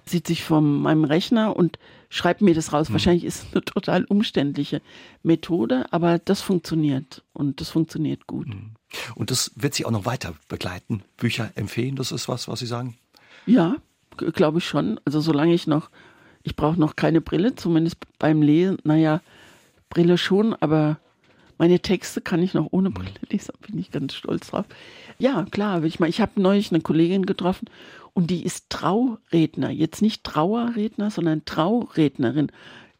[0.04, 1.78] sitze ich vor meinem Rechner und
[2.08, 2.88] schreibe mir das raus.
[2.88, 2.94] Mhm.
[2.94, 4.80] Wahrscheinlich ist es eine total umständliche
[5.22, 8.48] Methode, aber das funktioniert und das funktioniert gut.
[8.48, 8.72] Mhm.
[9.14, 11.02] Und das wird Sie auch noch weiter begleiten.
[11.16, 12.96] Bücher empfehlen, das ist was, was Sie sagen?
[13.46, 13.76] Ja,
[14.16, 15.00] glaube ich schon.
[15.04, 15.90] Also solange ich noch,
[16.42, 18.78] ich brauche noch keine Brille, zumindest beim Lesen.
[18.84, 19.20] Naja,
[19.90, 20.98] Brille schon, aber
[21.58, 24.66] meine Texte kann ich noch ohne Brille lesen, bin ich ganz stolz drauf.
[25.18, 27.68] Ja, klar, ich meine, ich habe neulich eine Kollegin getroffen
[28.14, 32.50] und die ist Trauredner, jetzt nicht Trauerredner, sondern Traurednerin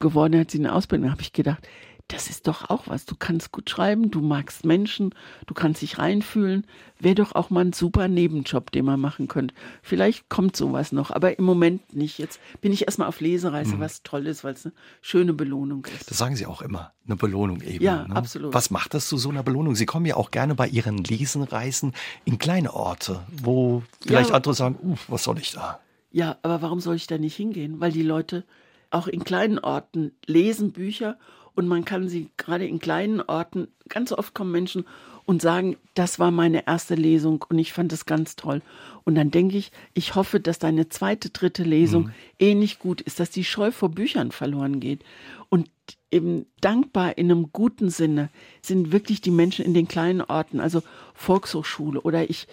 [0.01, 1.67] geworden, hat sie eine Ausbildung, habe ich gedacht,
[2.09, 3.05] das ist doch auch was.
[3.05, 5.15] Du kannst gut schreiben, du magst Menschen,
[5.47, 6.67] du kannst dich reinfühlen.
[6.99, 9.55] Wäre doch auch mal ein super Nebenjob, den man machen könnte.
[9.83, 12.19] Vielleicht kommt sowas noch, aber im Moment nicht.
[12.19, 13.81] Jetzt bin ich erstmal auf Lesereise, mhm.
[13.81, 16.11] was toll ist, weil es eine schöne Belohnung ist.
[16.11, 17.85] Das sagen Sie auch immer, eine Belohnung eben.
[17.85, 18.17] Ja, ne?
[18.17, 18.55] absolut.
[18.55, 19.75] Was macht das zu so einer Belohnung?
[19.75, 21.93] Sie kommen ja auch gerne bei Ihren Lesenreisen
[22.25, 25.79] in kleine Orte, wo vielleicht ja, andere sagen, uh, was soll ich da?
[26.11, 27.81] Ja, aber warum soll ich da nicht hingehen?
[27.81, 28.45] Weil die Leute
[28.91, 31.19] auch in kleinen Orten lesen Bücher
[31.59, 34.85] und man kann sie gerade in kleinen Orten, ganz oft kommen Menschen
[35.27, 38.63] und sagen, das war meine erste Lesung und ich fand es ganz toll.
[39.03, 42.13] Und dann denke ich, ich hoffe, dass deine zweite, dritte Lesung mhm.
[42.39, 45.03] ähnlich gut ist, dass die Scheu vor Büchern verloren geht.
[45.49, 45.69] Und
[46.13, 48.29] eben dankbar in einem guten Sinne
[48.63, 50.85] sind wirklich die Menschen in den kleinen Orten, also
[51.15, 52.47] Volkshochschule oder ich,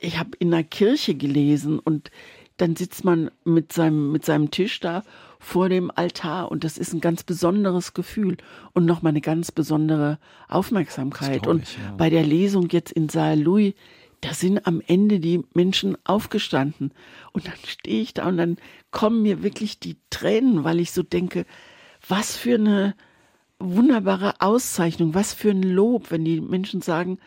[0.00, 2.10] ich habe in einer Kirche gelesen und
[2.56, 5.04] dann sitzt man mit seinem, mit seinem Tisch da
[5.38, 8.36] vor dem Altar und das ist ein ganz besonderes Gefühl
[8.72, 10.18] und nochmal eine ganz besondere
[10.48, 11.42] Aufmerksamkeit.
[11.42, 11.94] Ich, und ja.
[11.96, 13.74] bei der Lesung jetzt in Saal Louis,
[14.20, 16.92] da sind am Ende die Menschen aufgestanden
[17.32, 18.56] und dann stehe ich da und dann
[18.90, 21.46] kommen mir wirklich die Tränen, weil ich so denke,
[22.06, 22.94] was für eine
[23.60, 27.18] wunderbare Auszeichnung, was für ein Lob, wenn die Menschen sagen,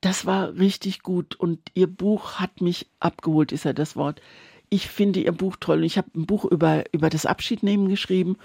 [0.00, 4.20] das war richtig gut und ihr Buch hat mich abgeholt, ist ja das Wort
[4.70, 5.84] ich finde Ihr Buch toll.
[5.84, 8.36] Ich habe ein Buch über, über das Abschiednehmen geschrieben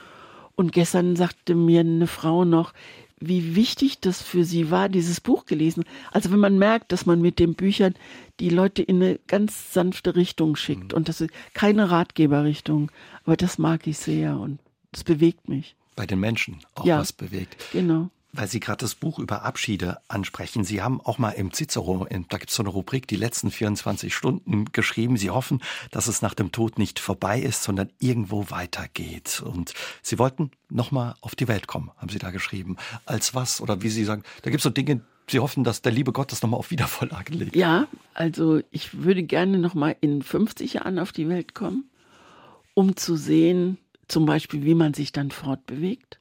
[0.55, 2.73] Und gestern sagte mir eine Frau noch,
[3.19, 5.85] wie wichtig das für sie war, dieses Buch gelesen.
[6.11, 7.95] Also wenn man merkt, dass man mit den Büchern
[8.39, 10.97] die Leute in eine ganz sanfte Richtung schickt mhm.
[10.97, 12.91] und das ist keine Ratgeberrichtung,
[13.23, 14.59] aber das mag ich sehr und
[14.91, 15.75] das bewegt mich.
[15.95, 17.55] Bei den Menschen auch ja, was bewegt.
[17.71, 20.63] Genau weil Sie gerade das Buch über Abschiede ansprechen.
[20.63, 24.13] Sie haben auch mal im Cicero, da gibt es so eine Rubrik, die letzten 24
[24.13, 25.17] Stunden geschrieben.
[25.17, 25.61] Sie hoffen,
[25.91, 29.43] dass es nach dem Tod nicht vorbei ist, sondern irgendwo weitergeht.
[29.45, 32.77] Und Sie wollten nochmal auf die Welt kommen, haben Sie da geschrieben.
[33.05, 33.61] Als was?
[33.61, 36.31] Oder wie Sie sagen, da gibt es so Dinge, Sie hoffen, dass der liebe Gott
[36.31, 37.55] das nochmal auf Wiedervorlage legt.
[37.55, 41.85] Ja, also ich würde gerne nochmal in 50 Jahren auf die Welt kommen,
[42.73, 43.77] um zu sehen,
[44.07, 46.19] zum Beispiel, wie man sich dann fortbewegt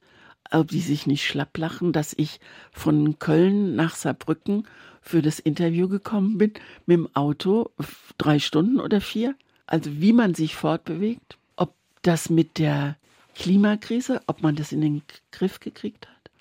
[0.53, 2.39] ob die sich nicht schlapp lachen, dass ich
[2.71, 4.67] von Köln nach Saarbrücken
[5.01, 6.53] für das Interview gekommen bin
[6.85, 7.71] mit dem Auto,
[8.17, 9.35] drei Stunden oder vier.
[9.65, 12.97] Also wie man sich fortbewegt, ob das mit der
[13.35, 15.01] Klimakrise, ob man das in den
[15.31, 16.31] Griff gekriegt hat.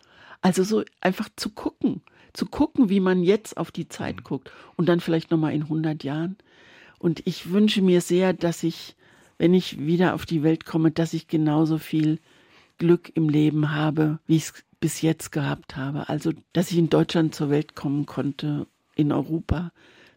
[0.43, 2.03] Also so einfach zu gucken,
[2.33, 4.25] zu gucken, wie man jetzt auf die Zeit mhm.
[4.25, 6.37] guckt und dann vielleicht nochmal in 100 Jahren.
[6.99, 8.95] Und ich wünsche mir sehr, dass ich,
[9.39, 12.19] wenn ich wieder auf die Welt komme, dass ich genauso viel
[12.83, 16.09] Glück im Leben habe, wie ich es bis jetzt gehabt habe.
[16.09, 18.67] Also, dass ich in Deutschland zur Welt kommen konnte,
[18.97, 19.71] in Europa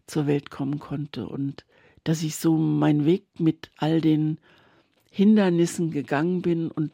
[0.08, 1.64] zur Welt kommen konnte und
[2.02, 4.38] dass ich so meinen Weg mit all den
[5.12, 6.72] Hindernissen gegangen bin.
[6.72, 6.90] Und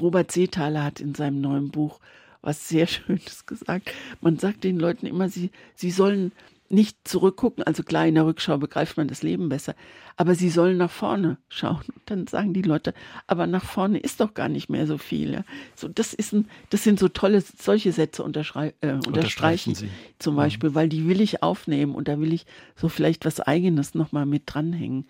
[0.00, 2.00] Robert Seethaler hat in seinem neuen Buch
[2.40, 3.92] was sehr Schönes gesagt.
[4.22, 6.32] Man sagt den Leuten immer, sie, sie sollen
[6.74, 9.74] nicht zurückgucken, also klar, in der Rückschau begreift man das Leben besser,
[10.16, 11.82] aber sie sollen nach vorne schauen.
[11.94, 12.94] Und dann sagen die Leute,
[13.26, 15.32] aber nach vorne ist doch gar nicht mehr so viel.
[15.32, 15.44] Ja?
[15.74, 19.88] So, das, ist ein, das sind so tolle, solche Sätze unterschrei äh, unterstreichen sie.
[20.18, 20.74] zum Beispiel, mhm.
[20.74, 22.46] weil die will ich aufnehmen und da will ich
[22.76, 25.06] so vielleicht was Eigenes nochmal mit dranhängen.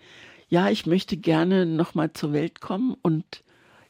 [0.47, 3.43] Ja, ich möchte gerne nochmal zur Welt kommen und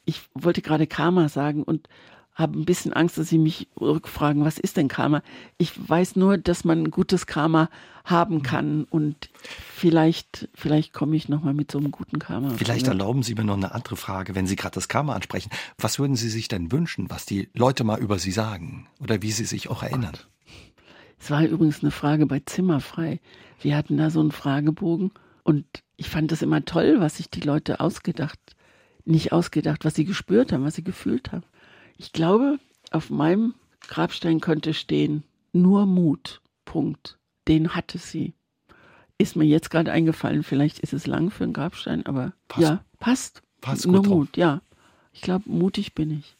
[0.04, 1.88] ich wollte gerade Karma sagen und
[2.36, 5.22] habe ein bisschen Angst, dass Sie mich rückfragen, was ist denn Karma?
[5.56, 7.70] Ich weiß nur, dass man gutes Karma
[8.04, 9.30] haben kann und
[9.74, 12.50] vielleicht, vielleicht komme ich nochmal mit so einem guten Karma.
[12.50, 15.50] Vielleicht erlauben Sie mir noch eine andere Frage, wenn Sie gerade das Karma ansprechen.
[15.78, 19.32] Was würden Sie sich denn wünschen, was die Leute mal über Sie sagen oder wie
[19.32, 20.16] Sie sich auch erinnern?
[21.18, 23.18] Es war übrigens eine Frage bei Zimmerfrei.
[23.62, 25.10] Wir hatten da so einen Fragebogen
[25.42, 25.64] und
[25.96, 28.38] ich fand das immer toll, was sich die Leute ausgedacht,
[29.06, 31.44] nicht ausgedacht, was sie gespürt haben, was sie gefühlt haben.
[31.98, 32.58] Ich glaube,
[32.90, 36.40] auf meinem Grabstein könnte stehen, nur Mut.
[36.64, 37.18] Punkt.
[37.48, 38.34] Den hatte sie.
[39.18, 42.62] Ist mir jetzt gerade eingefallen, vielleicht ist es lang für einen Grabstein, aber passt.
[42.62, 43.42] ja, passt.
[43.60, 44.36] Passt nur gut Mut, drauf.
[44.36, 44.62] ja.
[45.12, 46.36] Ich glaube, mutig bin ich.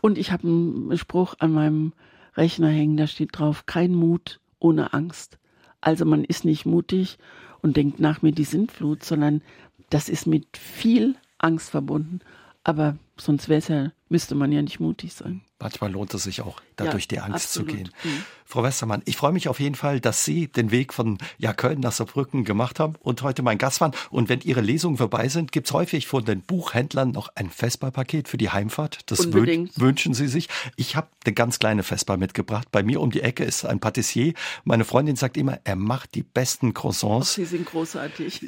[0.00, 1.92] Und ich habe einen Spruch an meinem
[2.36, 5.38] Rechner hängen, da steht drauf, kein Mut ohne Angst.
[5.80, 7.18] Also man ist nicht mutig
[7.62, 9.42] und denkt nach mir die Sintflut, sondern
[9.90, 12.20] das ist mit viel Angst verbunden.
[12.62, 15.42] Aber sonst ja, müsste man ja nicht mutig sein.
[15.58, 17.70] Manchmal lohnt es sich auch, da ja, durch die Angst absolut.
[17.70, 17.90] zu gehen.
[18.02, 18.22] Mhm.
[18.44, 21.80] Frau Westermann, ich freue mich auf jeden Fall, dass Sie den Weg von ja, Köln
[21.80, 23.92] nach Saarbrücken gemacht haben und heute mein Gast waren.
[24.10, 28.28] Und wenn Ihre Lesungen vorbei sind, gibt es häufig von den Buchhändlern noch ein Vesperpaket
[28.28, 29.10] für die Heimfahrt.
[29.10, 29.78] Das Unbedingt.
[29.78, 30.48] wünschen Sie sich.
[30.76, 32.68] Ich habe eine ganz kleine Vesper mitgebracht.
[32.72, 34.34] Bei mir um die Ecke ist ein Patissier.
[34.64, 37.32] Meine Freundin sagt immer, er macht die besten Croissants.
[37.32, 38.46] Oh, Sie sind großartig.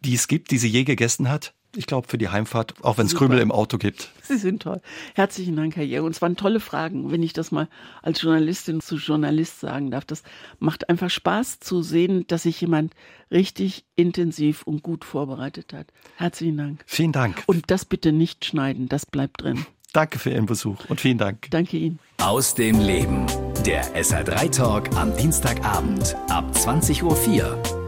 [0.00, 3.06] die es gibt, die sie je gegessen hat ich glaube, für die Heimfahrt, auch wenn
[3.06, 4.10] es Krümel im Auto gibt.
[4.22, 4.80] Sie sind toll.
[5.14, 6.04] Herzlichen Dank, Herr Jäger.
[6.04, 7.68] Und es waren tolle Fragen, wenn ich das mal
[8.02, 10.04] als Journalistin zu Journalist sagen darf.
[10.04, 10.22] Das
[10.58, 12.94] macht einfach Spaß zu sehen, dass sich jemand
[13.30, 15.88] richtig intensiv und gut vorbereitet hat.
[16.16, 16.84] Herzlichen Dank.
[16.86, 17.42] Vielen Dank.
[17.46, 19.66] Und das bitte nicht schneiden, das bleibt drin.
[19.92, 21.46] Danke für Ihren Besuch und vielen Dank.
[21.50, 22.00] Danke Ihnen.
[22.18, 23.26] Aus dem Leben.
[23.64, 27.73] Der SR3 Talk am Dienstagabend ab 20.04 Uhr